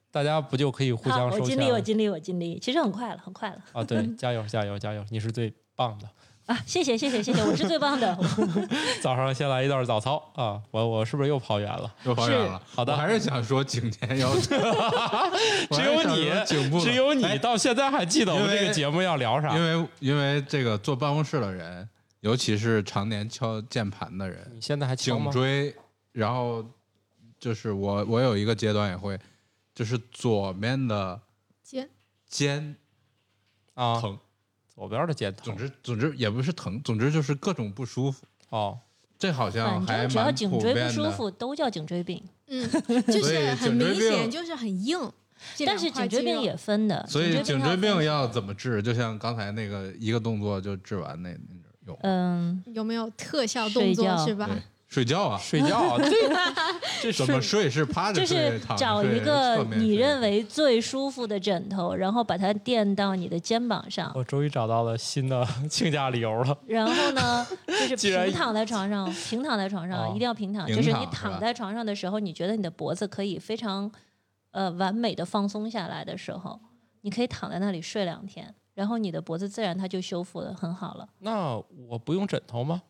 [0.09, 2.57] 大家不就可以互好，相我尽力，我尽力，我尽力。
[2.59, 3.83] 其实很快了，很快了啊？
[3.83, 5.03] 对， 加油加油加油！
[5.09, 6.07] 你是最棒的。
[6.47, 6.59] 啊！
[6.65, 8.17] 谢谢，谢谢，谢谢，我是最棒的。
[9.01, 10.61] 早上先来一段早操啊！
[10.71, 11.93] 我我是不是又跑远了？
[12.03, 12.61] 又跑远了。
[12.65, 14.57] 好的我还是想说颈肩腰腿。
[15.69, 19.55] 我只还是想有你颈部，只有你哎到现在还记得我们这个节目要聊啥？
[19.55, 21.87] 因为因为这个坐办公室的人，
[22.19, 25.31] 尤其是常年敲键盘的人，你现在还敲颈？
[25.31, 25.73] 椎，
[26.11, 26.65] 然后
[27.39, 29.17] 就是我我有一个阶段也会，
[29.73, 31.21] 就是左面的
[31.63, 31.89] 肩
[32.27, 32.75] 肩
[33.75, 34.19] 啊，疼，
[34.75, 35.57] 左边的肩疼总。
[35.57, 38.25] 之总之也不是疼，总之就是各种不舒服。
[38.49, 38.79] 哦，
[39.17, 40.89] 这好像还反正只要蛮普颈椎不。
[40.91, 42.23] 舒服，都叫颈椎病。
[42.47, 42.69] 嗯，
[43.07, 45.11] 就所以是很颈椎明显，病就是很硬。
[45.55, 48.81] 这但是两块肌肉颈椎病也分的，所以颈椎病要怎么治？
[48.81, 51.99] 就像刚才那个一个动作就治完那那种有。
[52.03, 54.47] 嗯，有没有特效动睡觉作是吧？
[54.47, 54.61] 对，
[54.93, 56.11] 睡觉啊，睡觉， 对，
[57.01, 66.55] 这怎么睡是趴着就睡，是躺着睡找一个你认为最舒服的枕头，然后把它垫到你的肩膀上，我终于找到了新的 请假理由了。
[66.67, 70.67] 然后呢，就是平躺在床上，平躺在床上，哦一定要平躺。
[70.67, 73.91] 平就是你躺在床上的时候，你觉得你的脖子可以非常
[74.51, 76.59] 呃完美的放松下来的时候，
[77.01, 81.07] 你可以躺在那里睡两天，然后你的脖子自然它就修复的很好了。
[81.17, 82.83] 那我不用枕头吗？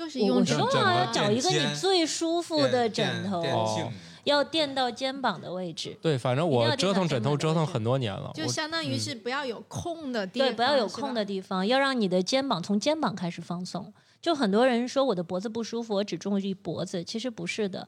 [0.00, 3.92] 就是我我用枕头说了，要找一个你最舒服的枕头，哦
[4.24, 5.94] 要垫到肩膀的位置。
[6.00, 8.30] 对，反正我折腾枕头折腾很多年了。
[8.34, 13.92] 就相当于是不要有空的地方对，不要有空的地方，要让你的肩膀从肩膀开始放松。
[14.22, 17.86] 就很多人说我的脖子不舒服，我只注意脖子，其实不是的。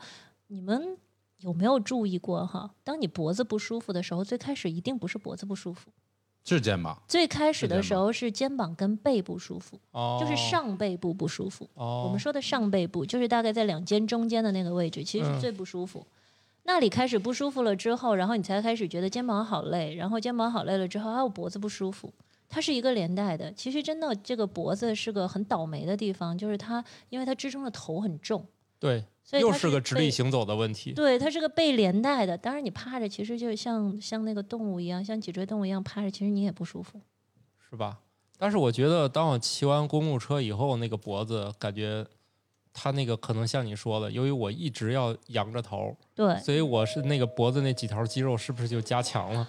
[0.49, 0.99] 你们
[1.39, 2.71] 有没有注意过哈？
[2.85, 5.91] 当你脖子不舒服的时候，最开始一定不是脖子不舒服，
[6.45, 11.69] 是肩膀，最开始的时候是肩膀跟背不舒服，哦，就是上背部不舒服。
[11.75, 15.41] 哦，我们说的上背部，就是大概在两肩中间的那个位置，其实是嗯。
[15.41, 16.05] 最不舒服。
[16.65, 22.13] 那里开始不舒服了之后，然后你才开始觉得肩膀好累，然后肩膀好累了之后，啊，我脖子不舒服，
[22.49, 23.53] 它是一个连带的。
[23.53, 28.45] 其实真的这个脖子是个很倒霉的地方，就是它因为它支撑的头很重，
[28.79, 30.93] 对，所以又是个直立行走的问题。
[30.93, 32.37] 对，它是个被连带的。
[32.37, 37.01] 当然你趴着，其实就像像那个动物一样，像脊椎动物一样趴着，其实你也不舒服。
[37.59, 38.01] 是吧？
[38.39, 42.05] 但是我觉得，当我骑完公路车以后，那个脖子感觉，
[42.73, 49.49] 它那个可能像你说的，由于我一直要仰着头，对，所以我是那个脖子那几条肌肉是不是就加强了？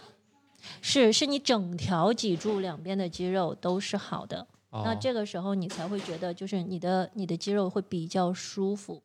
[0.81, 4.47] 是是你整条脊柱两边的肌肉都是好的。
[4.69, 9.03] 哦、那这个时候你才会觉得，就是你的你的肌肉会比较舒服，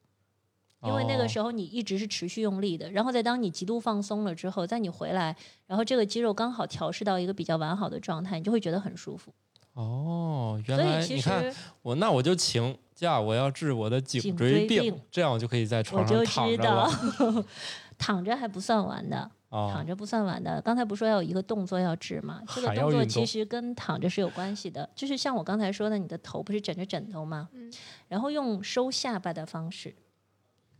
[0.84, 9.32] 因为那个时候候你一直是持续用力的，然后在当你极度放松了之后，在你回来，然后这个肌肉刚好调试到一个比较完好的状态，你就会觉得很舒服。
[9.74, 17.44] 哦，原所以其来你看实我，那我就请假，我要治我的颈颈椎病，椎病这样我就可以在我床上就知躺着道了。
[17.98, 19.18] 躺着还不算完的，
[19.48, 20.60] 啊躺着不算完的。
[20.62, 22.40] 刚才不说要有一个动作要治吗？
[22.48, 27.48] 这个动作其实跟躺着是有关系的，就是像我刚才说的，你的头不是枕着枕头吗？
[27.52, 27.72] 嗯
[28.08, 29.94] 然后用收下巴的方式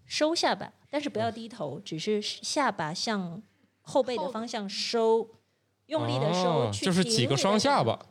[0.09, 3.41] 收下巴，但是不要低头，只是下巴向
[3.83, 5.29] 后背的方向收，
[5.87, 8.07] 用力的收，哦就是去顶你的几个双下巴。。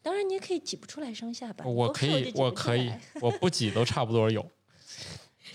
[0.00, 4.50] 当然，你也可以挤不出来双下巴，我可以，我可以，我不挤都差不多有。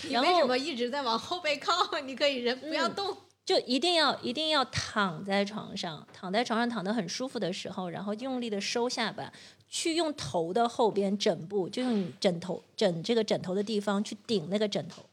[0.09, 1.73] 然后你为什么一直在往后背靠？
[2.05, 3.17] 你可以人不要嗯动。
[3.43, 9.31] 就一定要一定要躺在床上，躺在床上躺得很舒服的时候，然后用力的收下巴，
[9.69, 15.03] 去用头的后边枕部，就用枕头枕这个枕头的地方去顶那个枕头，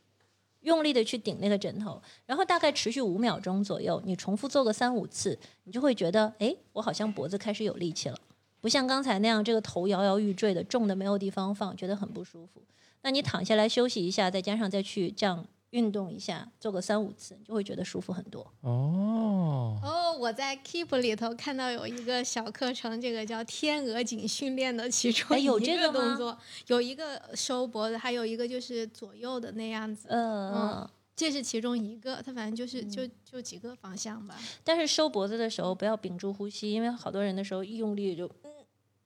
[0.60, 8.18] 用力的去顶那个枕头，然后大概持续五秒钟左右，你重复做个三五次，你就会觉得，哎，我好像脖子开始有力气了，
[8.60, 12.62] 不像刚才那样这个头摇摇欲坠的，重的没有地方放，觉得很不舒服。
[13.02, 15.44] 那你躺下来休息一下，再加上再去这样
[15.74, 18.40] 运动一下，做个三五次，你就会觉得舒服很多。
[18.60, 30.08] 哦，哦，我在 Keep 里头看到有一个小课程，这个叫天鹅颈训练的其中哎有一这个动作，有一个收脖子，还有一个就是左右的那样子。
[30.08, 34.36] 呃，这是其中一个，它反正就是嗯就就几个方向吧。
[34.62, 38.50] 但是收脖子的时候不要屏住呼吸，因为好多人的时候一用力就嗯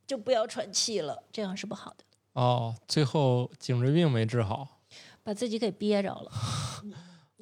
[0.06, 2.04] 就不要喘气了，这样是不好的，
[2.34, 4.77] 哦，最后颈椎病没治好。
[5.28, 6.32] 把自己给憋着了。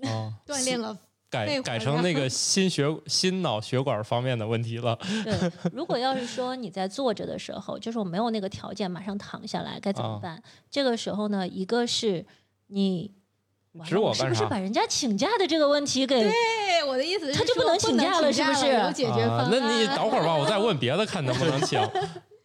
[0.10, 0.98] 哦， 锻炼了，
[1.30, 4.98] 改改成那 个心血心脑血管方面的问题了。
[5.22, 10.42] 对，如果要是说你在坐着的时候，就是我没有那个条件马上躺下来，该怎么啊办？
[10.68, 12.26] 这个时候呢，一个是
[12.66, 13.14] 你。
[13.74, 16.22] 完指了是不是把人家请假的这个问题给？
[16.22, 19.44] 对，我的意思是他就不能请假了是不是有解决方案。
[19.44, 21.78] 啊那你等会儿吧，我再问别的，看能不能请。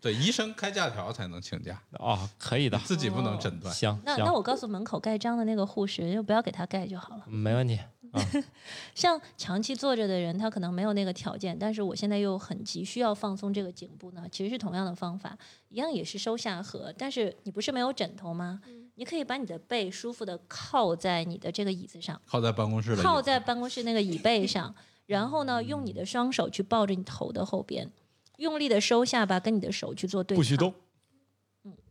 [0.01, 3.71] 对，医生开假条才能请假，啊，可以的，自己不能诊断。
[3.73, 7.25] 行行那那，我告诉门口盖章的那个护士，就不要给他盖就好了。
[7.27, 7.79] 没问题。
[8.93, 15.37] 像长期坐着的人，他可能没有那个条件，但是我现在又很急需要放松这个颈部呢，其实是同样的方法，
[15.69, 18.59] 一样也是收下颌，但是你不是没有枕头吗？
[18.95, 24.75] 你可以把你的背舒服的靠在你的这个椅子上，靠在办公室的靠在办公室那个椅背上，
[25.05, 27.89] 然后呢，用你的双手去抱着你头的后边，
[28.37, 30.73] 用力的收下巴，跟你的手去做对抗，不许动，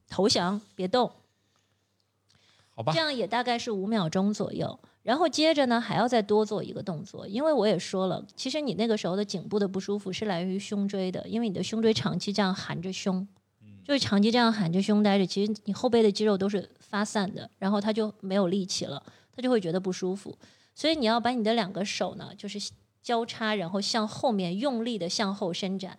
[0.09, 1.11] 投降，别动。
[2.70, 2.99] 好吧这？
[2.99, 4.78] 样也大概是五秒钟左右。
[5.03, 13.26] 然后接着呢，还要再多做一个动作，因为我也说了，其实你那个时候的颈部的不舒服是来源于胸椎的，因为你的胸椎长期这样含着胸，
[13.82, 19.03] 就是长期这样含着胸待着，其实你后背的肌肉都是发散的，然后它就没有力气了，
[19.34, 20.36] 它就会觉得不舒服。
[20.74, 22.70] 所以你要把你的两个手呢，就是
[23.03, 25.99] 交叉，然后向后面用力的向后伸展，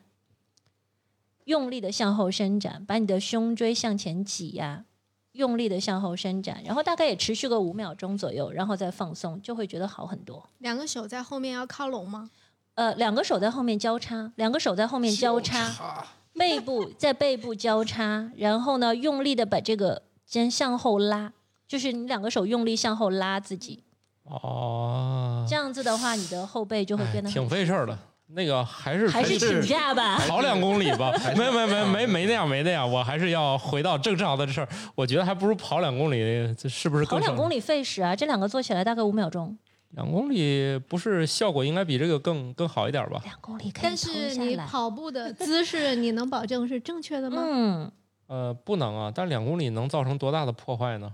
[1.51, 4.85] 用力的向后伸展，把你的胸椎向前挤压，
[5.33, 10.49] 用力的向后伸展，然后大概也持续个五秒钟左右，然后再放松，就会觉得好很多。
[10.59, 12.29] 两个手在后面要靠拢吗？
[12.75, 21.33] 呃，两个手在后面交叉，两个手在后面交叉，背部在背部交叉，然后呢，用力的把这个肩向后拉，
[21.67, 23.83] 就是你两个手用力向后拉自己，
[24.23, 27.99] 哦，这样子的话，你的后背就会哎变得很挺费事儿的。
[28.33, 30.17] 那个还是还是请假吧。
[30.27, 34.67] 跑两公里吧，没没没没没那样没那样，我还是要回到正常的事儿。
[34.95, 36.19] 我觉得还不如跑两公里，
[36.57, 39.57] 这是不是跑两公里费时啊，这两个做起来大概五秒钟，
[39.89, 43.19] 两公里不是效果应该比这个更更好一点吧？
[43.25, 44.55] 两公里可以但是你。
[44.55, 47.43] 跑步的姿势，你能保证是正确的吗？
[47.45, 47.91] 嗯，
[48.27, 51.11] 呃，不能啊，但两公里能造成多大的破坏呢？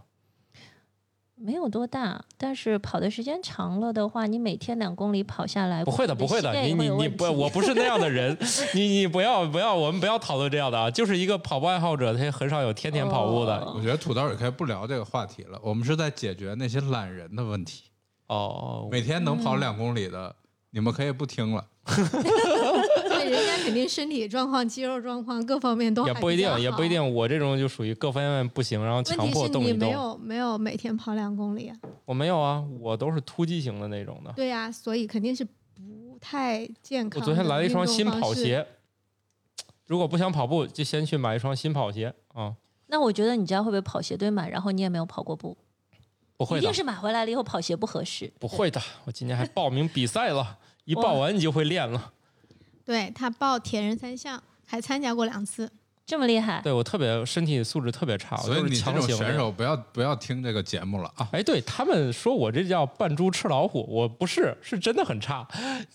[1.40, 8.36] 没有多大，但是跑的时间长了的话，你每天两公里跑下来，不会的，不会的，你你你不，我不是那样的人，
[8.74, 13.60] 你你不要不要，我们不要讨论这样的啊，就是一个跑步爱好者，他也很少有天天跑步的。
[13.60, 17.84] 哦我觉得土豆也可以不聊这个话题了，我们是在解决那些懒人的问题。
[18.28, 20.36] 哦，每天能跑两公里的，
[20.72, 21.64] 你们可以不听了。
[23.30, 26.60] 对，人家肯定身体状况、肌肉状况各方面都也不一定。
[26.60, 29.90] 也不一定，我这种就属于各方面不行，然后强迫动一动。
[29.90, 31.76] 没有没有每天跑两公里啊？
[32.06, 34.32] 我没有啊，我都是突击型的那种的。
[34.34, 37.20] 对呀、所以肯定是不太健康。
[37.20, 38.66] 我昨天来了一双新跑鞋，
[39.86, 42.56] 如果不想跑步，就先去买一双新跑鞋啊、
[42.88, 45.58] 那我觉得你家会不会跑鞋堆满，然后你也没有跑过步？
[46.38, 48.32] 不会的一定，是买回来了以后跑鞋不合适。
[48.40, 52.14] 不会的，我今年还报名比赛了， 一报完你就会练了。
[52.88, 55.70] 对他报铁人三项，还参加过两次。
[56.06, 59.02] 这么厉害，对我特别身体素质特别差，所以你这种。
[59.02, 61.28] 选手不要不要听这个节目了啊！
[61.34, 65.46] 哎，对他们说我这叫扮猪吃老虎，我不是，是真的很差。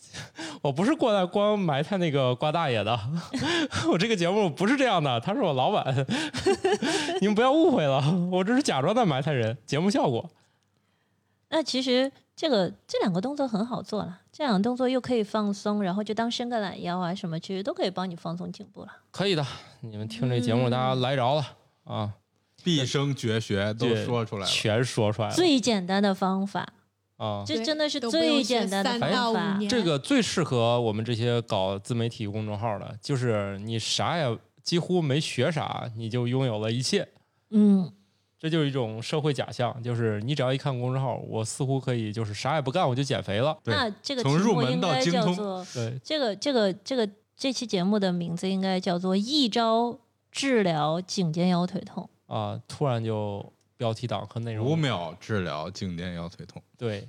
[0.60, 3.00] 我不是过来光埋汰那个瓜大爷的，
[3.90, 6.06] 我这个节目不是这样的，他是我老板，
[7.22, 10.28] 你们不要误会了，我这是假装在埋汰人，节目效果。
[11.48, 12.12] 那其实
[12.42, 18.88] 这个这两个动作很好做了，这两个动作又可以放松，然后就当伸个懒腰啊什么，其实都可以帮你放松颈部了。
[19.12, 19.46] 可以的，
[19.82, 21.46] 你们听这节目，大家来着了
[21.84, 22.14] 啊，
[22.64, 24.46] 毕生绝学都说出来了。
[24.48, 26.66] 全说出来了最简单的方法，
[27.18, 27.44] 啊。
[27.46, 29.56] 这真的是最简单的方法。
[29.70, 37.06] 这个最适合我们这些搞自媒体公众号的，就是你啥也几乎没学啥，你就拥有了一切。
[37.50, 37.92] 嗯，
[38.42, 43.56] 这就是一种社会假象，就是你只要一看公众号，我似乎可以就是啥也不干，我就减肥了。
[43.62, 49.96] 那这个题从入门应该到精通叫做对，这个这个这个这期节目的名字应该叫做“一招
[50.32, 57.08] 治疗颈肩腰腿痛啊，突然就标题党和内容五秒治疗颈肩腰腿痛，对，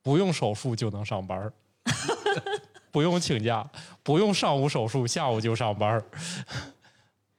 [0.00, 1.52] 不用手术就能上班儿，
[2.92, 3.68] 不用请假，
[4.04, 6.04] 不用上午手术，下午就上班儿，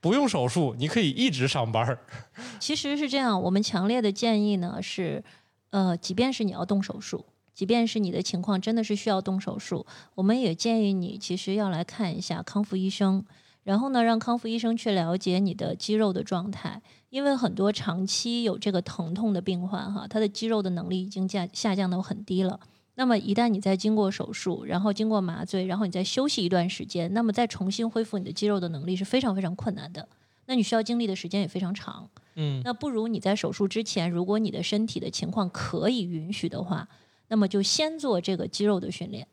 [0.01, 1.99] 不用手术，你可以一直上班儿。
[2.59, 5.23] ”。其实是这样，我们强烈的建议呢是，
[5.71, 9.85] 呃，即便是你要动手术，即便是你的情况真的是需要动手术，
[10.15, 13.25] 我们也建议你其实要来看一下康复医生，
[13.63, 22.59] 然后呢，让康复医生去了解你的肌肉的状态，因为很多长期有这个疼痛的病患哈，他的肌肉的能力已经下下降到很低了。
[22.99, 30.05] 那么一旦你再经过手术，然后经过麻醉，然后你再休息一段时间，那么再重新恢复你的肌肉的能力是非常非常困难的。
[30.47, 32.09] 那你需要经历的时间也非常长。
[32.35, 36.89] 嗯，那不如你在手术之前，如果你的身体的情况可以允许的话，
[37.29, 39.25] 那么就先做这个肌肉的训练，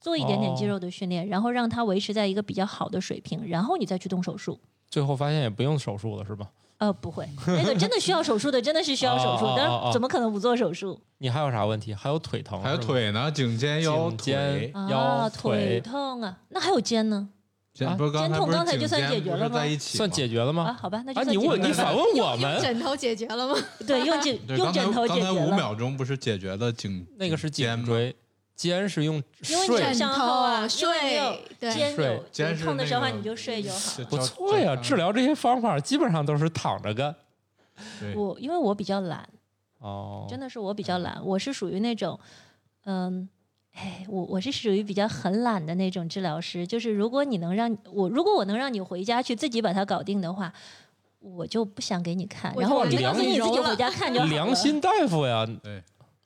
[0.00, 4.58] 做一点点肌哦肉的训练，然后让它维持在一个比较好的水平，然后你再去动手术。
[4.88, 6.50] 最后发现也不用手术了，是吧？
[6.82, 11.94] 呃，不会，那个真的需要手术的，真的是需要手术但哦是怎么可能不做手术你还有啥问题？
[11.94, 14.72] 还有腿疼，还有，腿呢，颈肩腰肩腿。
[14.90, 15.28] 腰啊？
[15.30, 17.28] 腿腿痛啊，那还有肩呢？
[17.28, 17.40] 啊
[17.72, 20.64] 肩不是刚才肩痛刚才就算解决了吗在一起算解决了吗？
[20.64, 23.54] 啊好吧，那就啊，你问算解决了你反问我用们， 枕头解决了吗？
[23.86, 25.26] 对，用枕，用枕头解决了。
[25.26, 27.48] 刚才五秒钟不是解决了颈那个是？
[27.48, 28.14] 颈椎，
[28.54, 29.16] 肩是用
[29.48, 34.04] 因为枕伤后啊，睡因为你有对睡肩痛的时候，你就睡就好了。
[34.08, 37.14] 不错呀，治疗这些方法基本上都是躺着干。
[38.14, 39.28] 我因为我比较懒，
[39.78, 42.18] 哦，真的是我比较懒，我是属于那种，
[42.84, 43.28] 嗯，
[43.74, 46.66] 哎，我我是属于比较很懒的那种治疗师。
[46.66, 50.52] 就是如果你能让我，如果我能让你回家去自己把它搞定的话，
[51.18, 54.30] 我就不想给你看，然后我就就告诉你你自己回家看就好了。
[54.30, 55.82] 良心大夫呀，对，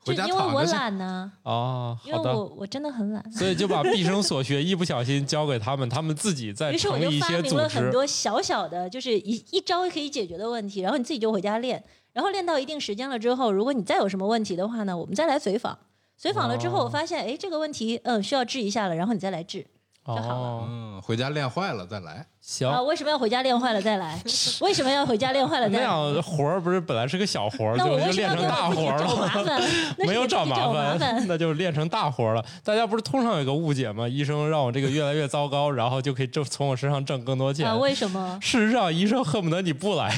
[0.07, 0.63] 就回家因为我。
[0.65, 3.23] 懒呢，啊，因为好的，我我真的很懒。
[3.33, 7.63] 所以就把毕生所学一不小心交给他们，他们自己再于是我成就发明立一些组织。
[7.63, 11.83] 了很多小小的，就是一一招可以解决的问题，然后你自己就回家练，
[12.13, 15.79] 然后练到一定时间了之后，如果你再有什么问题的话呢，我们再来随访。
[16.17, 19.67] 随访了之后，哦我发现，哎，这个问题，嗯，需要治一下了，然后你再来治。
[20.07, 22.27] 就好了哦，嗯，回家练坏了再来。
[22.49, 24.17] 行，啊，为什么要回家练坏了再来？
[24.63, 26.13] 为什么要回家练坏了再来那？
[26.15, 29.05] 样活儿不是本来是个小活儿，就就练成大活儿了？
[29.05, 29.63] 找麻烦？
[30.07, 32.45] 没有找给自己找烦， 那就练成大活儿了。
[32.63, 34.09] 大家不是通常有一个误解吗？
[34.09, 37.67] 医生让我这个越来越糟糕，然后就可以挣从我身上挣更多钱。
[37.67, 38.39] 啊，为什么？
[38.41, 40.17] 事实上，医生恨不得你不来。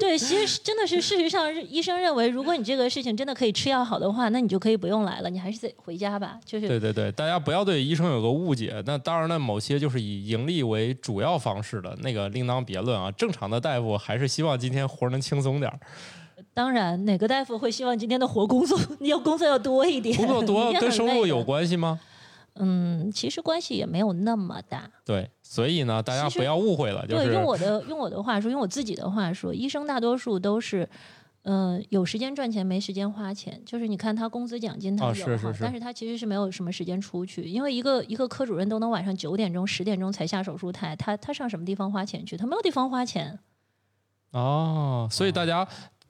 [0.00, 6.38] 对，其实真的是事实上，医生认为，如果你这个事情真的可以吃药好的话，那你就可以不用来了，你还是得回家吧。
[6.42, 8.82] 就是对对对，大家不要对医生有个误解。
[8.86, 13.10] 那当然了，某些就是以盈利为主要方式的那个另当别论啊。
[13.12, 15.78] 正常的大夫还是希望今天活能轻松点儿，
[16.54, 20.16] 当然，哪个大夫会希望今天的活工作你 要工作要多一点？
[20.16, 21.98] 工作多跟收入有关系吗？
[22.54, 24.88] 嗯，其实关系也没有那么大。
[25.04, 30.88] 对，所以呢，大家不要误会了，就对，是用我的用我的话说，用我自己的话说，医生大多数都是。
[31.48, 42.36] 嗯、有时间赚钱，没时间花钱，就是你看他工资奖金他啊有哈，是是是但是他其实是没有什么时间出去，因为一个一个科主任都能晚上九点钟、十点钟才下手术台，他他上什么地方花钱去？
[42.36, 43.38] 他没有地方花钱。
[44.32, 45.66] 哦，所以大家、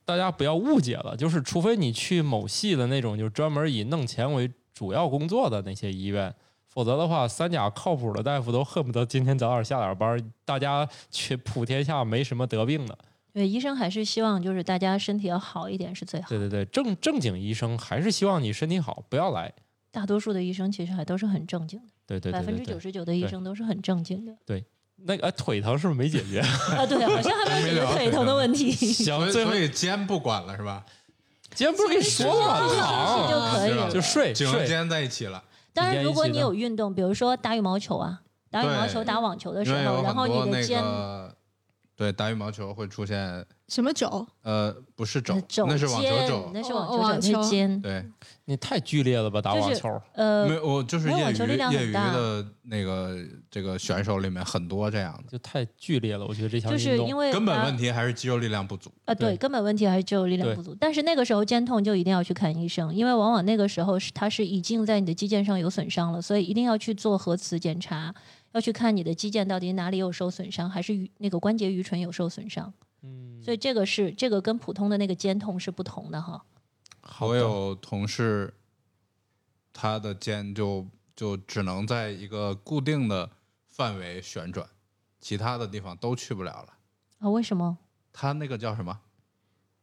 [0.07, 6.35] 大家不要误解了，就是除非你去某系的那种，就专门以弄钱为主要工作的那些医院，
[6.67, 12.97] 否则的话，三甲靠谱的大夫都恨不得今天早点下点班，大家去普天下没什么得病的。
[13.37, 16.39] 对，医生还是希望就是大家身体要好一点是最好对。
[16.39, 19.53] 对对，正正经医生还是希望你身体好，不要来。
[19.91, 24.33] 大多数的医生其实还都是很正经的，对对百对对对，分之九十九的医生都是很正经的。
[24.47, 24.65] 对
[25.05, 26.41] 那个、哎、腿疼是不是没解决？
[26.75, 28.71] 啊，对，好像还没有解决腿疼的问题。
[28.73, 30.83] 行，所以最后肩不管了是吧？
[31.55, 32.59] 肩不是跟你说吗？
[33.29, 41.36] 就可以了就睡肩在一起了，当然，如果你有运动，比如说打羽毛球啊，打羽毛球、打网球的时候，然后你的肩个
[41.97, 44.25] 对打羽毛球会出现什么肘？
[44.43, 45.35] 呃不是肘
[45.67, 47.81] 那是网球肩肘，那是哦网球肘，哦网球是肩。
[47.81, 48.05] 对，
[48.45, 50.01] 你太剧烈了吧，打网球。
[50.13, 53.17] 呃没，有我就是业没有网球力余业余量很大的那个
[53.51, 58.93] 这个选手里面很多这样的，就太剧烈了，我觉得这项就是运动因为根本问题还是肌肉力量不足。
[59.07, 60.77] 啊，对，根本问题还是肌肉力量不足。
[60.79, 68.15] 但是那个时候肩痛就一定要去看医生，因为往往那个时候是它是已经在你的肌腱上有损伤了，所以一定要去做核磁检查，
[68.57, 72.73] 要去看你的肌腱到底哪里有受损伤，还是那个关节盂唇有受损伤。
[73.03, 76.43] 嗯，所以这个是这个跟普通的那个肩痛是不同的哈。
[77.21, 78.55] 我有同事，
[79.75, 83.31] 他的肩就就只能在一个固定的
[83.67, 84.67] 范围旋转，
[85.21, 86.69] 其他的地方都去不了了。
[87.19, 87.77] 啊，为什么？
[88.11, 88.99] 他那个叫什么？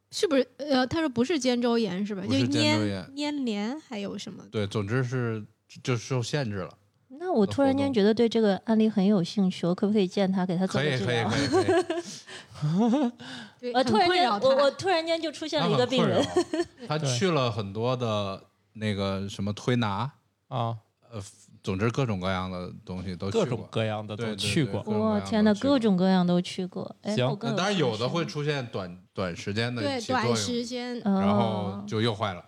[0.09, 0.49] 是不是？
[0.57, 2.25] 呃，他说不是肩周炎是吧？
[2.27, 4.43] 肩周炎粘连还有什么？
[4.51, 5.45] 对，总之是
[5.83, 6.75] 就受限制了。
[7.19, 11.29] 那我突然间觉得对这个案例很有兴趣，我可不可以见他，给他做可以，可以，个治疗？
[11.29, 13.11] 可以，可以。
[13.59, 14.29] 对，呃，很突然间。
[14.29, 16.25] 我我突然间就出现了一个病人，
[16.87, 18.41] 他去了很多的
[18.73, 20.11] 那个什么推拿，
[20.47, 20.77] 啊，
[21.11, 21.21] 呃
[21.63, 23.45] 总之各种各样的东西都去过。
[23.45, 24.81] 各种各样的都去过。
[24.81, 26.93] 对各种各哇天呐，各种各样都去过。
[27.03, 32.43] 哎，行我更那当然有的会出现短短时间的对短时间，哦然后就又坏了。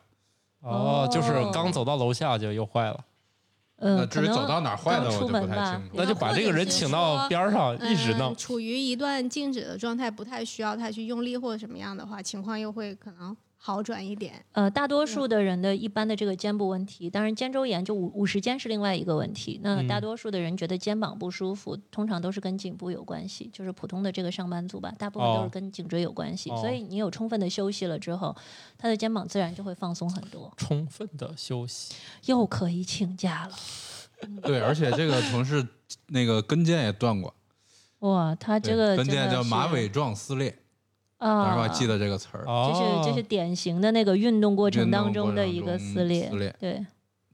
[0.59, 2.99] 哦，就是哦刚走到楼下就又坏了，
[3.85, 5.91] 呃，至于走到哪坏的，我就不太出门吧清楚。
[5.93, 8.35] 那就把这个人请到边上一直弄嗯。
[8.35, 13.35] 处于一段静止的状态，不太需要他去用力或者什么样的话，情况又会可能
[13.65, 14.45] 好转一点。
[14.51, 19.59] 呃，大多数的人的一般的这个肩部问题，当然肩周炎就五五十肩是另外一个问题。
[19.63, 26.51] 那大嗯多数的人觉得肩膀不舒服，通常都是跟颈部有关系，就是普通的这个上班族吧，大部分都哦是跟颈椎有关系。
[26.51, 28.35] 哦所以你有充分的休息了之后，
[28.77, 31.95] 他的肩膀自然就会放松很多，充分的休息。
[32.25, 33.55] 又可以请假了。
[34.43, 35.67] 对，而且这个同事
[36.09, 37.33] 那个跟腱也断过，
[37.99, 40.53] 哇，他这个跟腱叫马尾状撕裂，啊，
[41.17, 42.43] 当时我还记得这个词儿。
[42.43, 46.85] 这哦，是就是典型的那个运动过程当中的一个撕裂，撕裂对，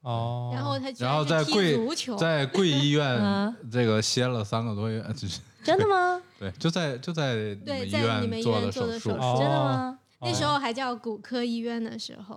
[0.02, 5.40] 哦，然后他居然后是踢在贵足球，在贵医啊院 这个歇了三个多月， 就是。
[5.64, 6.20] 真的吗？
[6.40, 9.18] 对，就在就在你对们医在你们医做院的做的手术。
[9.20, 9.36] 哦。
[9.38, 10.00] 真的吗？
[10.22, 12.36] 那时候还叫骨科医院的时候，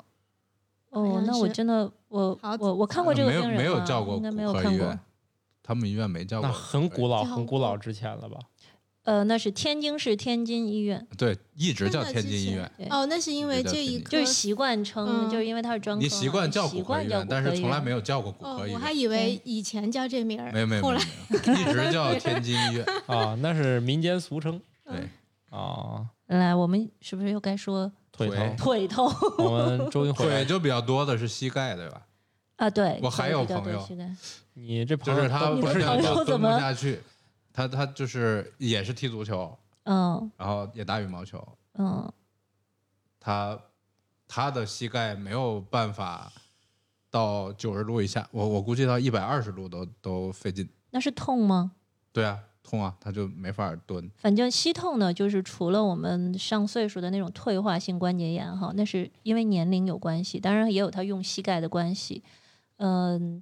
[0.90, 1.52] 好哦，像那我是。
[1.54, 4.70] 真的我好我我看过这个没有病人没有叫过应该没骨有看过。
[4.70, 5.00] 科医院。，
[5.62, 6.52] 他们医院没叫过。
[6.52, 8.38] 很古老、很古老之前了吧？
[9.04, 12.70] 呃，那是天津市天津医院，对，一直叫天津医院。
[12.90, 18.00] 哦，那是因为这一就是习惯称，嗯就是因为它是专科，你习惯叫习骨科医院，惯叫但是从来没有。
[18.00, 18.74] 叫过骨哦科医，院。
[18.74, 22.84] 我还以为以前叫这名儿，没有没有一直叫 天津医院。
[23.06, 25.08] 啊，那是民间俗称对，
[25.50, 26.06] 啊。
[26.26, 30.46] 来，我们是不是又该说腿腿疼，腿痛 我们终于回来腿。
[30.46, 32.02] 就比较多的是膝盖，对吧？
[32.56, 32.70] 啊？
[32.70, 34.10] 对，我还有朋友多膝盖
[34.54, 37.00] 你这朋友就是他不是你的朋友蹲不怎么下去，
[37.54, 42.12] 他他就是也是踢足球，嗯然后也打羽毛球，嗯，
[43.20, 43.58] 他
[44.26, 46.32] 他的膝盖没有办法
[47.10, 50.68] 到九十度以下，我我估计到一百二十度都都费劲。
[50.90, 51.72] 那是痛吗？
[52.12, 54.10] 对啊，痛啊，他就没法蹲。
[54.16, 62.24] 反正膝痛呢，就是除了我们上岁数的那种退化性关节炎哈，那是因为年龄有关系，当然也有他用膝盖的关系。
[62.78, 63.40] 嗯，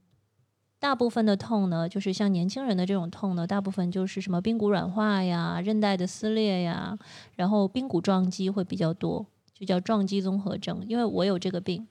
[0.83, 6.99] 大部分的痛呢，就是像年轻人的这种痛呢，大部分就是什么髌骨软化呀、韧带的撕裂呀，
[7.37, 9.25] 然后髌骨撞击会比较多，
[9.55, 10.85] 就叫撞击综合症。
[10.89, 11.87] 因为我有这个病，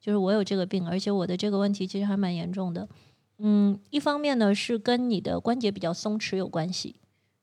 [0.00, 2.88] 就是我有这个病，而且我的这个问题其实还蛮严重的。
[3.38, 6.94] 嗯，一方面呢是跟你的关节比较松弛有关系，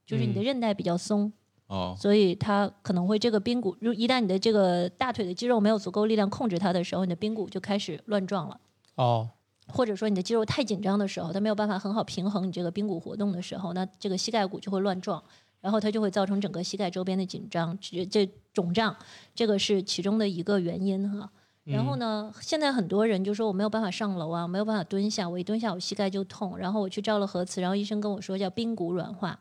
[0.05, 1.33] 就是你的嗯韧带比较松，
[1.67, 8.57] 哦，所以它可能会这个髌骨，如一旦你的这个大腿的肌肉没有足够力量控制它的时候，你的髌骨就开始乱撞了。
[8.95, 9.29] 哦，
[9.67, 15.23] 或者说你的肌肉太紧张的时候，它没有办法很好平衡你这个髌骨活动的时候，那这个膝盖骨就会乱撞，
[15.61, 18.95] 然后它就会造成整个膝盖周边的紧张、这这肿胀，
[19.33, 21.29] 这个是其中的一个原因哈。
[21.63, 29.39] 然后呢，现在很多人就说我没有办法上楼啊，没有办法蹲下，我一蹲下我膝盖就痛，然后我去照了核磁，然后医生跟我说叫髌骨软化。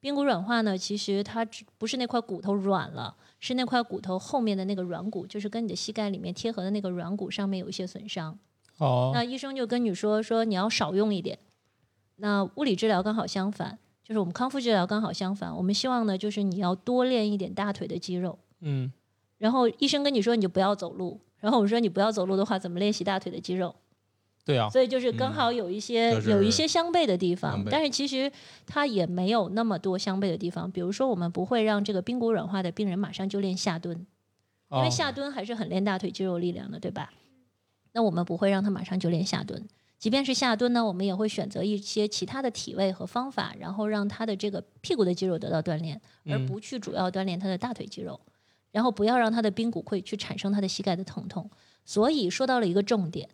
[0.00, 8.38] 髌骨软化呢，其实它只不是那块骨头软了，是那块骨头后面的那个软骨，就是跟你的膝盖里面贴合的那个软骨上面有一些损伤。
[8.78, 11.38] 哦，那医生就跟你说说你要少用一点。
[12.16, 18.38] 那物理治疗刚好相反，就是我们康复治疗刚好相反，我们希望呢就是你要多练一点大腿的肌肉。
[18.60, 18.92] 嗯，
[19.38, 23.74] 然后医生跟你说你就不要走路，然后我说你不要走路的话，怎么练习大腿的肌肉？
[24.44, 28.32] 对啊，所以就是刚好有一些、就是有一些相悖的地方，但是其实
[28.66, 30.70] 它也没有那么多相悖的地方。
[30.70, 33.94] 比如说，我们不会让这个髌骨软化的病人马上就练下蹲，
[34.70, 37.12] 因为哦下蹲还是很练大腿肌肉力量的，对吧？
[37.98, 39.60] 那我们不会让他马上就练下蹲，
[39.98, 46.46] 即便是下蹲呢，我们也会选择一些其他的体位和方法，然后让他的这个屁股的肌肉得到锻炼，而嗯。
[46.46, 48.20] 不去主要锻炼他的大腿肌肉，
[48.70, 51.50] 然后不要让他的髌骨会去产生他的膝盖的疼痛。
[51.84, 53.28] 所以说到了一个重点，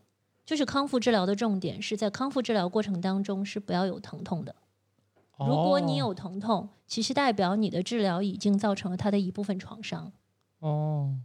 [0.47, 4.57] 就是康复治疗的重点是在康复治疗过程当中是不要有疼痛的。
[5.37, 6.07] 如果你哦。
[6.07, 10.11] 有疼痛，其实代表你的治疗已经造成了他的一部分创伤。
[10.61, 11.19] 哦，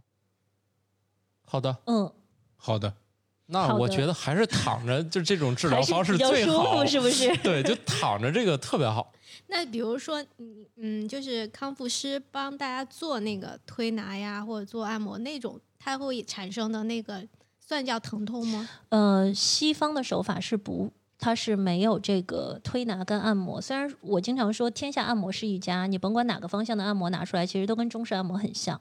[1.46, 2.12] 好的，嗯，
[2.56, 2.96] 好的，
[3.50, 7.36] 那我觉得还是躺着，就这种治疗方式比较舒最好服，，是不是？
[7.42, 9.12] 对，就躺着这个特别好。
[9.48, 17.26] 那比如说，嗯嗯，就是康复师帮大家做那个推拿呀，或者做按摩那种，它会产生的那个
[17.58, 18.68] 算叫疼痛吗？
[18.90, 23.60] 呃，西方的手法是不，它是没有这个推拿跟按摩。
[23.60, 28.80] 虽然我经常说天下按摩是一家，你甭管哪个方向的按摩拿出来，其实都跟中式按摩很像，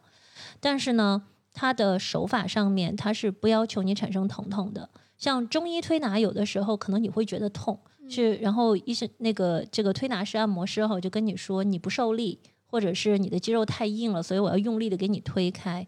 [0.59, 1.23] 但是呢，
[1.59, 4.89] 它的手法上面它是不要求你产生疼痛的。
[5.17, 15.85] 像中医推拿，有的时候可能你会觉得痛，是然后医生那个这个推拿师、按摩师哈就跟你说你不受力，或者是你的肌肉太硬了，所以我要用力的给你推开。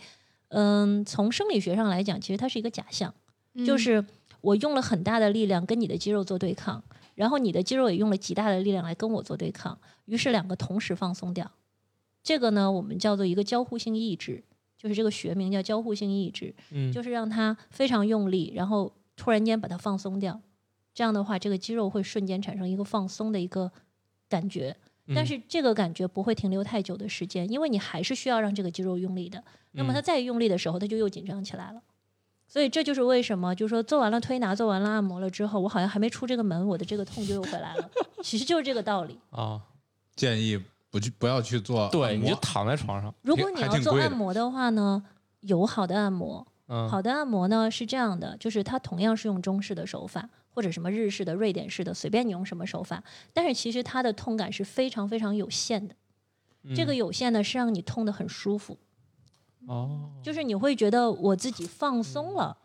[0.49, 3.13] 嗯，从生理学上来讲，其实它是一个假象。
[3.65, 4.05] 就嗯是
[4.41, 6.84] 我用了很大的力量跟你的肌肉做对抗，
[7.15, 11.49] 然后你的肌肉也用了极大的力量来跟我做对抗，于是两个同时放松掉。
[12.22, 14.43] 这个呢，我们叫做一个交互性抑制，
[14.82, 20.42] 就是这个学名叫交互性抑制，嗯，就是让它非常用力，然后突然间把它放松掉。
[20.92, 23.72] 这样的话，这个肌肉会瞬间产生一个放松的一个
[24.28, 24.76] 感觉，
[25.14, 29.44] 但嗯是这个感觉不会停留太久的时间，因为你还是需要让这个肌肉用力的。
[29.74, 31.82] 那么它嗯再用力的时候，它就又紧张起来了。
[32.48, 37.90] 所以这就是为什么，就是说做完了推拿、做完了按摩了之后，我好像还没出这个门，我的这个痛就又回来了。
[38.22, 39.18] 其实就是这个道理。
[39.30, 39.62] 啊，
[40.18, 40.60] 建议
[40.92, 45.02] 不去不要去做对，你就躺在床上，如果你要做按摩的话呢，
[45.39, 53.02] 有好的按摩，嗯，好的按摩呢是这样的，就是它同样是用中式的手法，或者什么日式的、瑞典式的，随便你用什么手法，
[53.34, 55.96] 但是其实它的痛感是非常非常有限的。
[56.76, 58.78] 这个嗯有限呢是让你痛得很舒服，
[59.68, 62.58] 哦，就是你会觉得我自己放松了。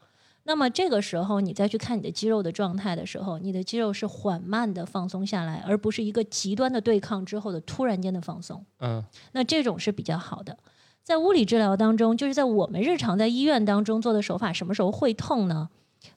[0.47, 8.65] 那么这个时候，你再去看你的肌肉的状态的时候，你的肌肉是缓慢的放松下来，而不是一个极端的对抗之后的突然间的放松。
[8.79, 10.57] 嗯那这种是比较好的。
[11.03, 15.69] 在物理治疗当中，就是在我们日常在医院当中做的手法，什么时候会痛呢？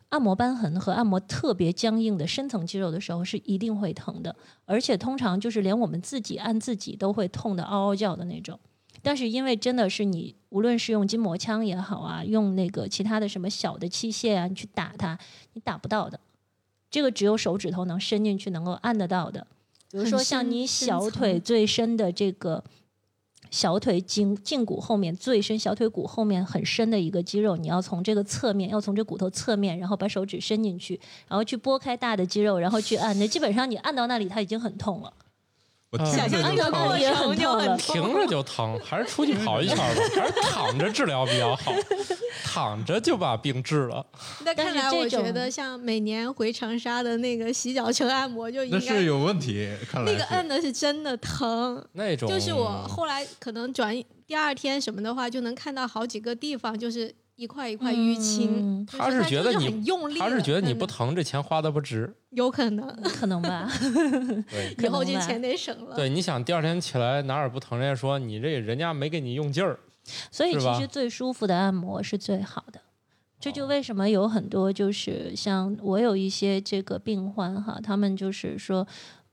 [0.09, 8.59] 按摩瘢痕和按摩特别僵硬的深层肌肉的时候是一定会疼的，而且通常就是连我们自己按自己都会痛的嗷嗷叫的那种。
[9.01, 15.17] 但是因为真的是你，无论是用筋膜枪也好啊，用那个其他的什么小的器械啊，你去打它，
[15.53, 16.19] 你打不到的。
[16.91, 19.45] 这个只有手指头能伸进去，能够按得到的。
[19.91, 22.63] 比如说像你小腿最深的这个
[23.51, 33.17] 小腿胫胫骨后面最深，小腿骨后面很深的一个肌肉，你要从这个侧面，要从这骨头侧面，然后把手指伸进去，然后去拨开大的肌肉，然后去按。
[33.17, 35.13] 那基本上你按到那里，它已经很痛了。
[35.91, 36.87] 我想象那个就疼。
[36.87, 39.83] 过程就很听着就疼，还是出去跑一圈吧，
[40.15, 41.73] 还是躺着治疗比较好，
[42.43, 44.05] 躺着就把病治了。
[44.45, 50.33] 那看来，这我觉得像每年回长沙的那个洗脚城按摩就应该那是有问题，看来那个是。
[50.35, 51.83] 摁的是真的疼。
[51.93, 53.95] 那种就是我后来可能转
[54.27, 58.49] 第二天什么的话，就能看到好几个地方就是一块一块淤青。
[58.59, 62.13] 嗯他是觉得你很用力，他是觉得你不疼，这钱花的不值。
[62.31, 62.85] 有可能
[63.15, 63.71] 可能吧。
[64.51, 65.95] 对以后这钱得省了。
[65.95, 69.79] 对，你想第二天起来哪儿不疼，人家说你这人家没给你用劲儿。
[70.29, 72.81] 所以其实最舒服的按摩是最好的。
[73.39, 78.85] 这就为什么有很多就是像我有一些这个病患哈，他们就是说，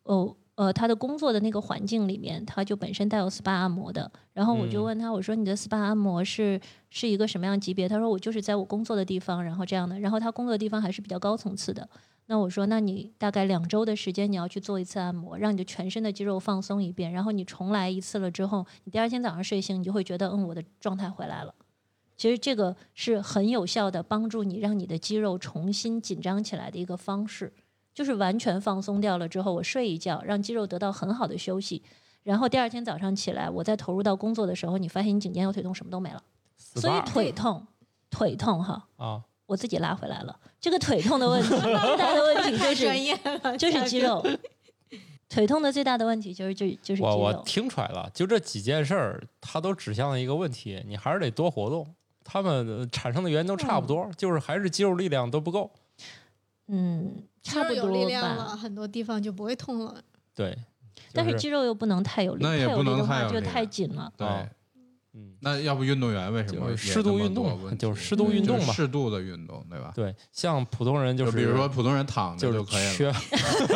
[0.05, 0.37] 哦。
[0.57, 4.11] 呃，他的工作的那个环境里面，他就本身带有 SPA 按摩的。
[4.33, 6.61] 然后我就嗯问他，我说你的 SPA 按摩是
[6.91, 7.89] 是一个什么样级别？
[7.89, 10.01] 他说我就是在我工作的地方，然后这样的。
[10.01, 11.89] 然后他工作的地方还是比较高层次的。
[12.29, 21.55] 那我说，那你大概两周的时间，你要去做一次按摩，让你的全身的肌肉放松一遍，然后你重来一次了之后，你第二天早上睡醒，你就会觉得，嗯，我的状态回来了。
[22.17, 27.53] 其实这个是很有效的，帮助你让你的肌肉重新紧张起来的一个方式，
[27.97, 31.83] 就是完全放松掉了之后，我睡一觉，让肌肉得到很好的休息，
[32.25, 36.23] 然后第二天早上起来，我再投入到工作的时候，你发现你颈肩腰腿痛什么都没了，
[36.59, 37.67] 所以腿痛，
[38.11, 40.39] 腿痛哈，啊，我自己拉回来了。
[40.61, 44.23] 这个腿痛的问题，最大的问题就 是，就是肌肉。
[45.29, 47.33] 腿痛的最大的问题就是就就是肌我我。
[47.47, 51.87] 听出来了，就这几件事儿，它都指向了一个问题，你还是得多活动。
[52.23, 55.71] 它们呃产生的原因都差不多，就是还是肌肉力量都不够。
[56.69, 58.57] 嗯，差不多力量了，吧。
[58.57, 60.01] 很多地方就不会痛了。
[60.35, 60.57] 对，
[61.13, 64.13] 但就是肌肉又不能太有力，那也太有力就太有力太紧了。
[64.17, 64.27] 对。
[64.27, 64.47] 啊
[65.19, 69.91] 嗯，那要不运动员为什么就适度运动就是适度运动就是嘛适度的运动，对吧？
[69.95, 72.93] 对，像普通人就就是比如说普通人躺着就就可以了。
[72.93, 73.13] 缺，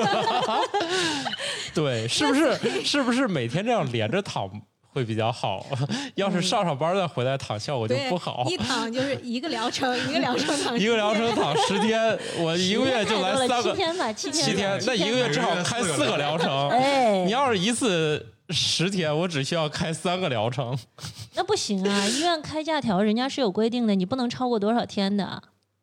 [1.73, 4.51] 对，是不是是不是每天这样连着躺
[4.93, 5.65] 会比较好？
[6.17, 8.45] 要是上上班再回来躺，效果就，不好。
[8.49, 16.69] 一躺 就是一个疗程，一个疗程躺一个疗程躺十天，我一个月就来三个七天吧，七天，七天，那一个月至少开四个疗程。
[16.71, 20.77] 哎，你要是一次十天，我只需要开三个疗程。
[21.35, 22.07] 那不行啊！
[22.09, 25.25] 医院开假条，人家是有规定的，你不能超过多少天的。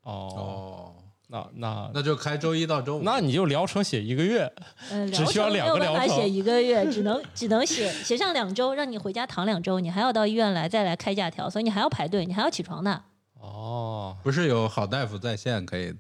[0.04, 0.87] 哦，哦，
[1.30, 3.04] 那那那就开周一到周五。
[3.04, 4.52] 那你就疗程写一个月，
[4.90, 13.02] 呃，只需要两个疗程没有办法写一个月，只能只能写写上两周，让你回家躺两周，你还要到医院来再来开假条，所以你还要排队，你还要起床的。
[13.40, 15.94] 哦，不是有好大夫在线可以？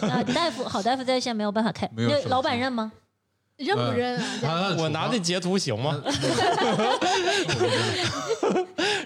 [0.00, 2.92] 那大夫好大夫在线没有办法开，那没有老板认吗？
[3.56, 4.74] 认不认啊？
[4.78, 6.00] 我拿那截图行吗？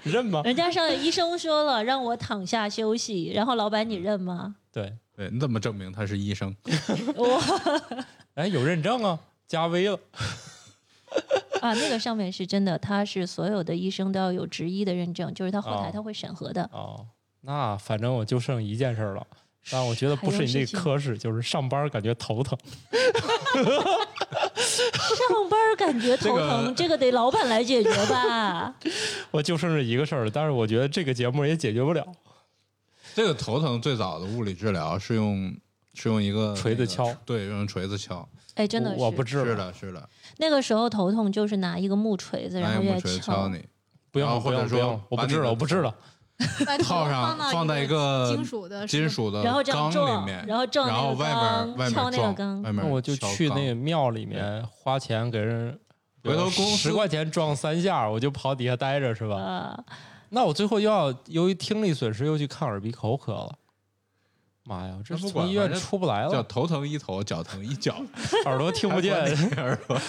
[0.05, 0.43] 认吗？
[0.45, 4.57] 人家上医生说了让我躺下休息，然后老板你认吗？
[4.71, 6.55] 对，对，你怎么证明他是医生？
[7.17, 7.43] 我
[8.35, 9.99] 哎，有认证啊，加微了。
[11.61, 16.63] 啊，那个上面是真的，他是所有的医生都要有执医的认证，就是他后台哦他会审核的。
[16.73, 17.07] 哦，
[17.43, 19.27] 那反正我就剩一件事儿了。
[19.71, 22.59] 但我觉得不是你这科室，就是上班感觉头疼。
[23.55, 28.75] 上班感觉头疼， 这个得老板来解决吧？
[29.31, 32.05] 我就剩这一个事儿了，但是我觉得这个节目也解决不了。
[33.15, 35.55] 这个头疼最早的物理治疗是用
[35.95, 38.29] 是用一个那个锤子敲，对，用锤子敲。
[38.55, 40.09] 哎，真的我我不是治了，是的，是的，
[40.39, 43.49] 那个时候头痛就是拿一个木锤子，然后就拿一个木锤敲敲。
[43.49, 43.65] 你，
[44.11, 45.95] 不用不然后或者说用不用，我不治了，我不治了。
[46.85, 55.79] 套上放放在一一个金属的金属的然后这样缸里面，然后撞然后外面外面敲那个撞缸外面那我就去那个庙里面花钱给人，
[56.25, 59.37] 回头公司十块钱撞三下，我就跑底下待着是吧？
[59.37, 59.85] 啊，
[60.35, 63.59] 那我最后又要由于听力损失又去看耳鼻喉科了。
[64.65, 68.01] 妈呀，这不从医院出不来了，叫头疼一头，脚疼一脚，
[68.47, 69.13] 耳朵听不见，
[69.57, 70.01] 耳朵。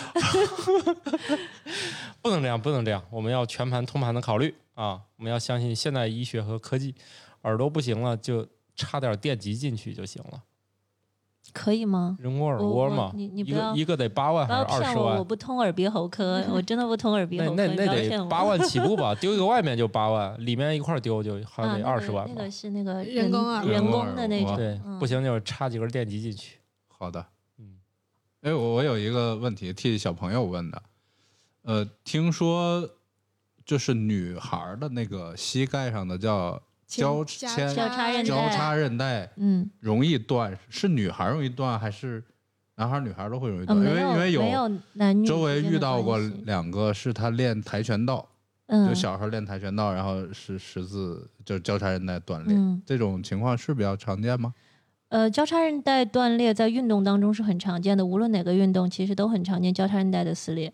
[2.22, 5.02] 不能这样，不能这样，我们要全盘通盘的考虑啊！
[5.18, 6.96] 我们要相信现代医学和科技。
[7.42, 10.42] 耳朵不行了，就插点电极进去就行了。
[11.52, 12.18] 可以吗？
[12.22, 18.26] 人工耳蜗嘛，你你一不要个一个得八万还是二十万我，不通耳鼻喉科， 我真的不通耳鼻喉科，那那得。
[18.28, 22.50] 八万起步吧， 丢一个外面就八万，里面一块丢就还啊，得二十万吧那个。
[22.52, 26.58] 是那个人工耳人人工工的那种，对，嗯不行就插几根电极进去。
[26.88, 27.26] 好的，
[27.60, 27.76] 嗯，
[28.42, 30.82] 哎，我我有一个问题替小朋友问的，
[31.64, 32.90] 呃，听说
[33.66, 36.62] 就是女孩儿的那个膝盖上的叫
[37.02, 42.24] 交交牵交叉韧带交叉韧带嗯，容易断，是女孩容易断还是
[42.76, 43.80] 男孩女孩都会容易呃，断？
[43.80, 48.28] 因为因为没有男女周围遇到过两个是他练跆拳道，
[48.68, 54.54] 嗯就小时候练跆拳道，然后是十字就是交叉韧带断裂，嗯这种情况是比较常见吗？
[55.10, 60.74] 呃，交叉韧带断裂在运动当中是很常见的，无论哪个运动其实都很常见交叉韧带的撕裂。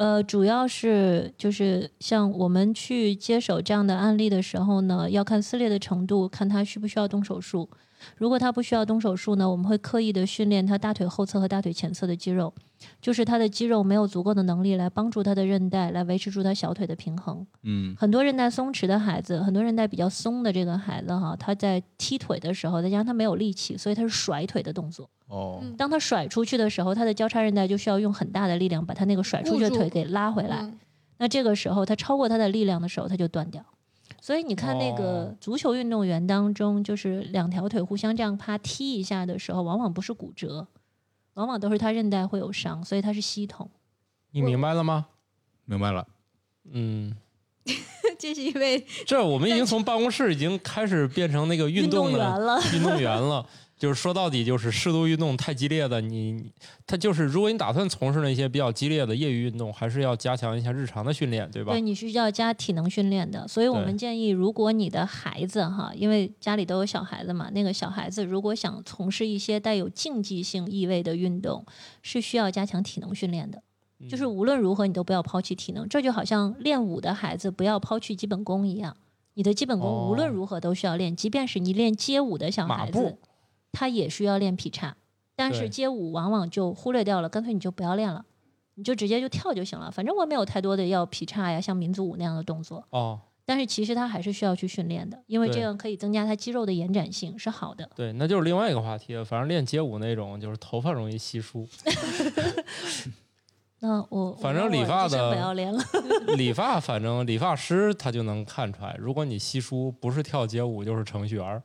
[0.00, 7.68] 呃，主要是就是像我们去接手这样的案例的时候呢，要看撕裂的程度，看他需不需要动手术。
[8.16, 12.52] 如果他不需要动手术呢，我们会刻意的训练他大腿后侧和大腿前侧的肌肉，
[13.00, 17.46] 就是他的肌肉没有足够的能力来帮助他的韧带来维持住他小腿的平衡。
[17.62, 25.08] 嗯很多韧带松弛的孩子，很多韧带比较松的这个孩子哈，他在踢腿的时候，再加上他没有力气，所以他是甩腿的动作。
[25.28, 30.62] 哦嗯当他甩出去的时候，他的交叉韧带就需要用很大的力量把他那个甩出去的腿给拉回来。
[30.62, 30.78] 嗯
[31.22, 33.62] 那这个时候，他超过他的力量的时候，他就断掉。
[34.20, 40.66] 所以你看，那个哦足球运动员当中，就是两条腿互相这样啪踢一下的时候，往往不是骨折，
[41.34, 43.70] 往往都是他韧带会有伤，所以他是系统。
[44.32, 45.06] 你明白了吗？
[45.64, 46.06] 明白了。
[46.72, 47.16] 嗯，
[48.18, 53.46] 这是因为这我们已经从办公室已经开始变成那个运动运动员了，运动员了。
[53.80, 56.52] 就是说到底，就是适度运动太激烈的，你你
[56.86, 61.72] 他就是，如果你打算从事那些比较激烈的业余运动，还是要加强一下日常的训练，对吧？
[61.72, 63.48] 对，你是需要加体能训练的。
[63.48, 71.64] 所以我们建议，如果你的孩子哈，因为家里都有小孩子嘛，那个小孩子如果想从事一些带有竞技性意味的运动，
[72.02, 73.62] 是需要加强体能训练的。
[74.10, 75.88] 就是嗯无论如何，你都不要抛弃体能。
[75.88, 78.94] 这就好像练武的孩子不要抛弃基本功一样，
[79.32, 81.16] 你的基本功无论哦如何都需要练。
[81.16, 83.16] 即便是你练街舞的小孩子，
[83.72, 84.96] 他也需要练劈叉。
[85.36, 88.22] 但是街舞往往就忽略掉了，干脆你就不要练了，
[88.74, 89.90] 你就直接就跳就行了。
[89.90, 92.84] 反正我没有太多的要劈叉呀，像民族舞那样的动作。
[92.90, 97.88] 哦，但是其实他还是需要去训练的，因为这样可以增加他肌肉的延展性，是好的。
[97.96, 99.24] 对，那就是另外一个话题了。
[99.24, 101.66] 反正练街舞那种，就是头发容易稀疏
[103.82, 105.82] 那我反正理发的不要练了。
[106.36, 111.62] 理发反正理发师他就能看出来，如果你稀疏，不是跳街舞就是程序员儿，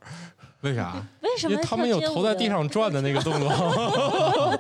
[0.62, 0.96] 为啥？
[1.22, 3.50] 为什么因为他们有头在地上转的那个动作，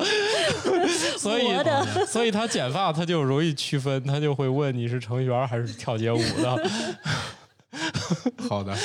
[1.17, 1.47] 所以
[2.05, 6.69] 所以他剪发他就容易区分，他就会问你是程序员还是跳街舞的，
[8.49, 8.76] 好的，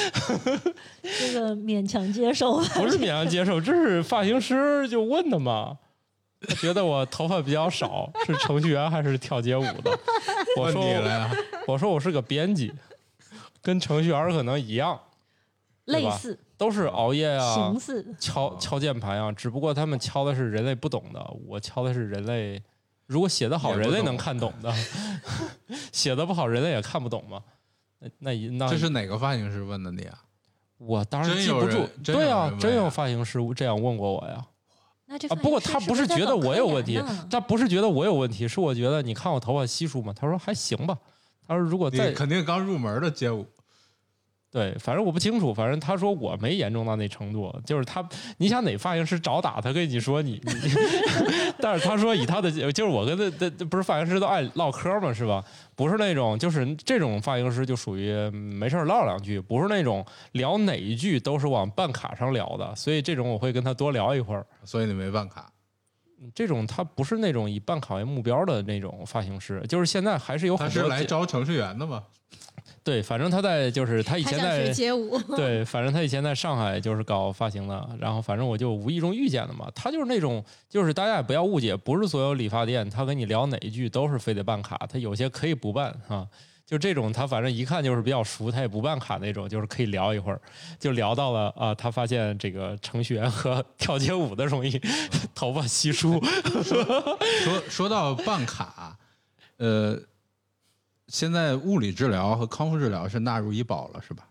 [1.02, 2.64] 这个勉强接受吧。
[2.74, 5.78] 不是勉强接受，这是发型师就问的嘛。
[6.48, 9.90] 他觉得我头发比较少，是程序员还是跳街舞的？
[10.56, 11.30] 我问说你了呀。
[11.66, 12.72] 我说我是个编辑，
[13.60, 14.98] 跟程序员可能一样，
[15.84, 22.62] 类似、都是熬夜啊形，似，敲敲键盘啊，只不过他们敲的是人类不懂的，我敲的是人类，
[23.06, 24.70] 如果写的好，人类能看懂的；
[25.90, 27.42] 写的不好，人类也看不懂嘛。
[28.00, 30.18] 那那一那这是哪个发型师问的你啊？
[30.76, 34.34] 我当然记不住对啊真有发型师这样问过我呀。
[34.34, 34.44] 啊，
[35.06, 40.12] 那这发不过他不是觉得我有问题，他不是觉得我有问题，是我觉得你看我头发稀疏吗？
[40.14, 40.98] 他说还行吧。
[41.48, 43.46] 他说如果再肯定刚入门的街舞，
[44.51, 48.05] 对，反正我不清楚，反正他说我没严重到那程度，就是他，
[48.39, 50.52] 你想哪发型师找打他跟你说你你，
[51.60, 55.44] 但是他说以他的，就是我跟他他不是发型师都爱唠嗑嘛，是吧？
[55.77, 64.44] 不是那种，就是这种发型师就属于嗯没事儿唠两句，不是那种聊哪一句都是往办卡上聊的，所以这种我会跟他多聊一会儿。
[64.64, 65.48] 所以你没办卡。
[66.35, 72.02] 这种他不是那种以办卡为目标的那种发型师，就是现在还是有他是来很多来招程序员的吗？
[72.82, 79.70] 对，反正他在就是他以前在街舞，对，反正他以前在上海就是搞发型的，然后反正我就无意中遇见了嘛。
[79.74, 86.27] 他就是那种，就是大家也不要误解，不是所有理发店他跟你聊哪一句都是非得办卡，他有些可以不办啊。
[86.66, 90.40] 就这种，他反正一看就是比较熟，他也不办卡那种，就是可以聊一会儿，
[90.78, 94.81] 就聊到了啊，他发现这个程序员和 跳街舞的容易
[95.35, 96.20] 头发稀疏。
[96.62, 98.97] 说说到办卡，
[99.57, 100.01] 呃，
[101.10, 104.28] 现在物理治疗和康复治疗是纳入医保了，是吧？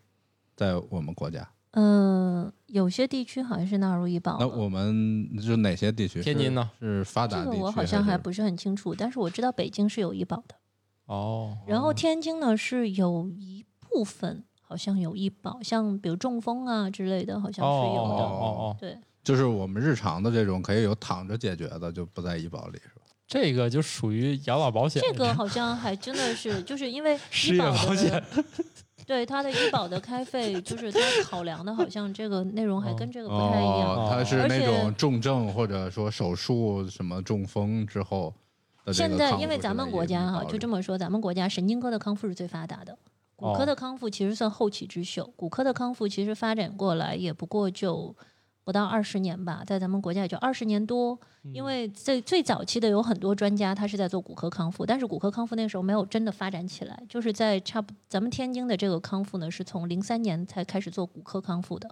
[0.56, 4.38] 在我们国家，嗯，有些地区好像是纳入医保。
[4.40, 6.22] 那我们就哪些地区？
[6.24, 6.70] 天津呢？
[6.80, 7.52] 是发达地区？
[7.52, 10.56] 这个我好像还不是很清楚，但是我知道北京是有医保的，
[11.06, 18.24] 哦，然后天津呢是有一部分好像有医保，像比如中风啊之类的，好像是有的。
[18.24, 22.99] 哦哦哦，对，就是我们日常的这种可以有躺着解决的，就不在医保里，是吧？
[23.30, 28.24] 这个就属于养老保险，这个好像还真的是，就是因为 失业医保保险，
[29.06, 33.96] 对它的医保的开费，就是它考量的，好像这个内容还跟这个不太一样。
[33.96, 38.34] 哦，它是那种重症或者说手术什么中风之后
[38.84, 42.98] 的这现在因为咱们国家哈，就这么说，咱们国家神经科的康复是最发达的，
[43.36, 45.32] 骨科哦的康复其实算后起之秀。
[45.36, 48.16] 骨科的康复其实发展过来也不过就
[48.70, 51.20] 不到二十年吧，在咱们国家也就二十年多。
[51.54, 61.90] 因为最最早期的有很多专家他是在做骨科康复，但是骨科康复那个时候没有真的发展起来，就是在差不咱们天津的这个康复呢，是从零三年才开始做骨科康复的，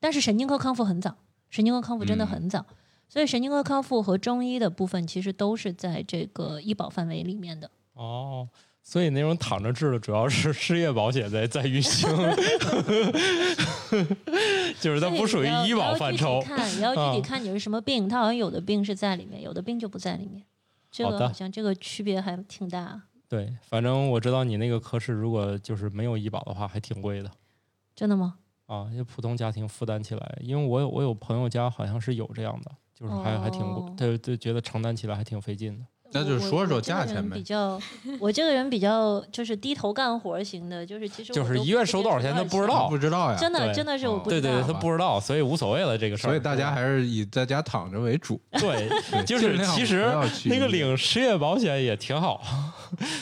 [0.00, 1.14] 但是神经科康复很早，
[1.48, 2.66] 神经科康复真的很早。
[3.08, 7.70] 所以神经科康复和中医的部分其实都是在这个医保范围里面的。
[7.94, 8.48] 哦，
[8.90, 12.10] 所以那种躺着治的主要是 失业保险在在运行，
[14.80, 16.40] 就是它不属于医保范畴。
[16.40, 20.42] 看， 也要具啊体看你是什么病，它好像有的病是在里面，有的病就不在里面。
[20.90, 27.30] 这个好像这个区别还挺大，对，反正我知道你那个科室如果就是没有医保的话，还挺贵的
[27.94, 28.38] 真的吗？
[28.66, 35.86] 啊，因为普通家庭负担起来，因为我有我有朋友家好像是有这样的，就是还还挺贵哦，他就觉得承担起来还挺费劲的。
[36.12, 37.80] 那就我说说价钱呗比较，
[38.18, 44.42] 我这个人比较就是低头干活型的，就是其实就是医院我都不收多少钱他不知道不知道呀，真的真的是我哦不知道。
[44.42, 46.30] 对对对，他不知道，所以无所谓了这个事儿。
[46.30, 48.40] 所以大家还是以在家躺着为主。
[48.58, 48.88] 对，
[49.24, 50.06] 就是其实
[50.46, 52.42] 那个领失业保险也挺好，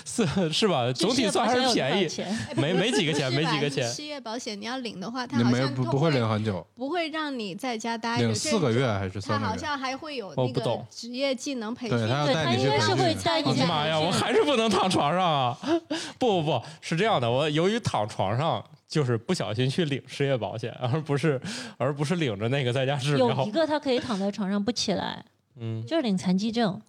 [0.04, 0.90] 是是吧？
[0.92, 2.08] 总体算还是便宜，
[2.56, 3.86] 没没几个钱，没几个钱。
[3.92, 9.50] 失业保险你要领的话，它你好像不不会领很久，不会让你在家待着，领四个月还是它三个月？
[9.50, 11.98] 好像还会有那个我不懂职业技能培训。
[11.98, 13.98] 对他要对带你去我的妈呀！
[13.98, 15.58] 我还是不能躺床上啊！
[16.18, 21.40] 不不不，是这样的，我由于躺床上，就是不小心去领失业保险， 而不是
[21.76, 23.50] 而不是领着那个在家治疗有一。
[23.50, 25.24] 个他可以躺在床上不起来，
[25.60, 26.80] 嗯，就是领残疾证。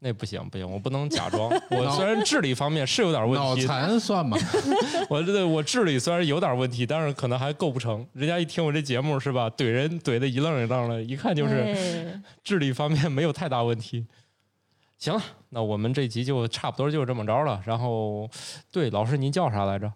[0.00, 1.48] 那不行不行，我不能假装。
[1.70, 4.36] 我虽然智力方面是有点问题脑题，残算吗？
[5.08, 8.06] 我这个我智力虽然有点问题，但是可能还构不成。
[8.12, 14.04] 人家一听我这节目是吧，怼人怼的一愣一愣的，一看就是智力方面没有太大问题。
[14.98, 17.60] 行了，那我们这集就差不多就这么着了。
[17.66, 18.28] 然后，
[18.70, 19.92] 对老师您叫啥来着？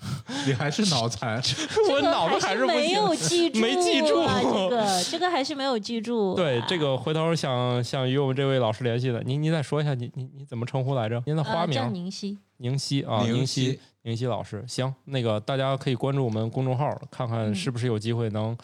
[0.46, 1.42] 你还是脑残？
[1.90, 3.12] 我脑子还是没有。
[3.18, 6.36] 记住啊，没记住这个这个还是没有记住啊。
[6.36, 11.20] 对，这个回头想想与我们这位老师联系的，您您再说一下，您您您怎么称呼来着？
[11.26, 11.74] 您的花呃名？
[11.74, 14.64] 叫宁夕，宁夕啊，宁宁熙熙，宁夕老师。
[14.68, 18.56] 行，那个大家可以关注我们公众号，看看嗯是不是有机会能、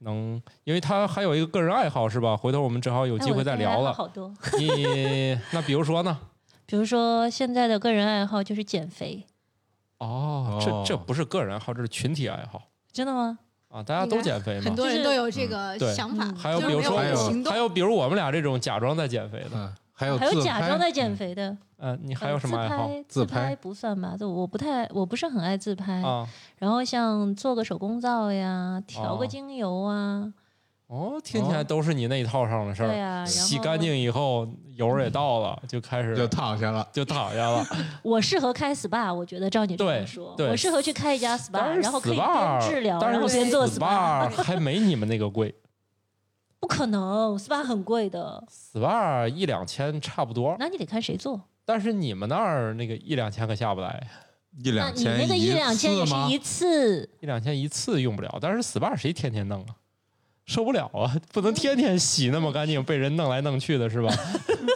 [0.00, 2.36] 能，因为他还有一个个人爱好是吧？
[2.36, 3.92] 回头我们正好有哎机会再聊了。
[3.92, 6.18] 好多，你 那比如说呢？
[6.66, 9.26] 比如说现在的个人爱好就是减肥，
[9.98, 12.62] 哦，这这哦不是个人爱好，这是群体爱好
[12.92, 13.38] 真的吗？
[13.68, 13.82] 啊！
[13.82, 14.74] 大家都减肥嘛很。
[14.74, 24.16] 多人都有这个想法，嗯还有比如说还有还有比如我们俩这种假装在减肥的，嗯，还有还有假装在减肥的，嗯、你还呃有什么爱好自拍自自拍拍不算吧？
[24.18, 26.00] 就我不太，我不是很爱自拍。
[26.00, 26.26] 啊？
[26.56, 30.32] 然后像做个手工皂呀，调哦个精油啊，
[30.86, 32.88] 哦，听起来都是你那一套上的事儿。
[32.88, 36.88] 对呀、然后洗干净以后，油也到了，就开始就躺下了。
[36.92, 37.62] 就躺下了。
[38.02, 45.54] 我适合开 SPA，我觉得照你这么说，对我适合去开一家 SPA，然后可以边治疗，然后边做 SPA 还没你们那个贵
[46.60, 51.40] 不可能，SPA 很贵的，，SPA 一两千差不多，那你得看谁做。
[51.64, 54.06] 但是你们那儿那个一两千可下不来，
[54.62, 55.90] 一两千那个一两千？
[56.28, 59.74] 一次，一两千一次用不了，但是 SPA 谁天天弄啊？
[60.46, 61.14] 受不了啊！
[61.32, 64.12] 不能天天洗那么干净，被人弄来弄去的是吧？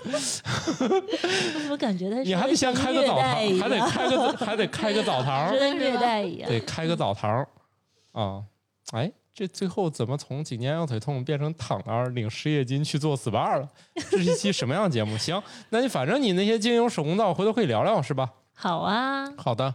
[0.04, 6.48] 我怎么感觉他你还得先开个澡堂，还得开个还得开个澡堂说， 跟虐待一样。
[6.48, 7.44] 得开个澡堂
[8.12, 8.44] 啊！
[8.92, 13.68] 哎，这最后怎么从颈肩腰腿痛变成躺那儿领失业金去做 SPA 了？
[14.08, 15.16] 这是一期什么样的节目？
[15.18, 18.32] 行，那你反正你那些精油手工皂回头可以聊聊是吧？
[18.54, 19.74] 好啊，好的，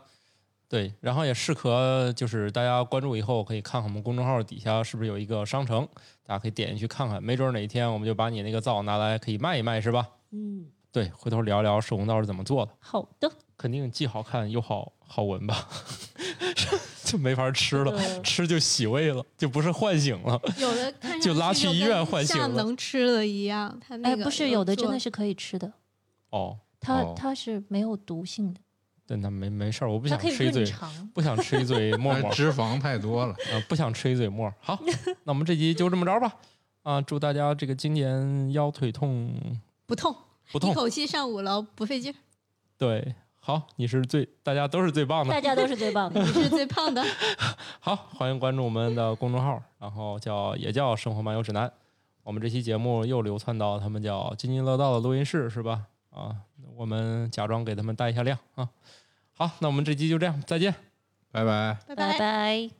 [0.69, 5.85] 对，然后也适合就是大家关注以后可以看看我们公众号底下是不是有一个商城，
[6.25, 10.07] 大家可以点进去看看，没准儿哪一天我们就把你那个皂拿来可以卖一卖是吧？
[10.31, 15.67] 嗯，对，回头聊聊手工皂是怎么做的，好的，肯定既好看又好好闻吧，
[17.09, 20.39] 就没法吃了，呃 吃就洗胃了，就不是唤醒了。
[20.59, 25.71] 有的 看就拉去医院唤醒了像能吃的一样，它那哎，不是有的真的是可以吃的，
[26.29, 28.59] 哦，它哦它是没有毒性的，
[29.07, 30.71] 对，那没没事儿，我不想吃一嘴。
[31.13, 33.33] 不想吃一嘴沫 沫，脂肪太多了。
[33.33, 34.53] 啊，不想吃一嘴沫。
[34.59, 34.79] 好，
[35.23, 36.35] 那我们这集就这么着吧。
[36.83, 39.35] 啊，祝大家这个今年腰腿痛
[39.85, 40.15] 不痛，
[40.51, 40.71] 不痛。
[40.71, 42.13] 一口气上五楼不费劲，
[42.77, 43.15] 对，
[43.49, 45.33] 好，你是最，大家都是最棒的。
[45.33, 46.27] 大家都是最棒的 你。
[46.27, 47.03] 是最胖的。
[47.81, 51.71] 好，欢迎关注我们的公众号，然后叫也叫生活漫游指南。
[52.21, 55.85] 我们这期节目又流窜到他们叫津津乐道的录音室，是吧？
[56.11, 56.35] 啊，
[56.75, 58.69] 我们假装给他们带一下量啊。
[59.33, 60.75] 好，那我们这期就这样，再见。
[61.31, 61.75] 拜拜。
[61.87, 62.78] 拜拜拜。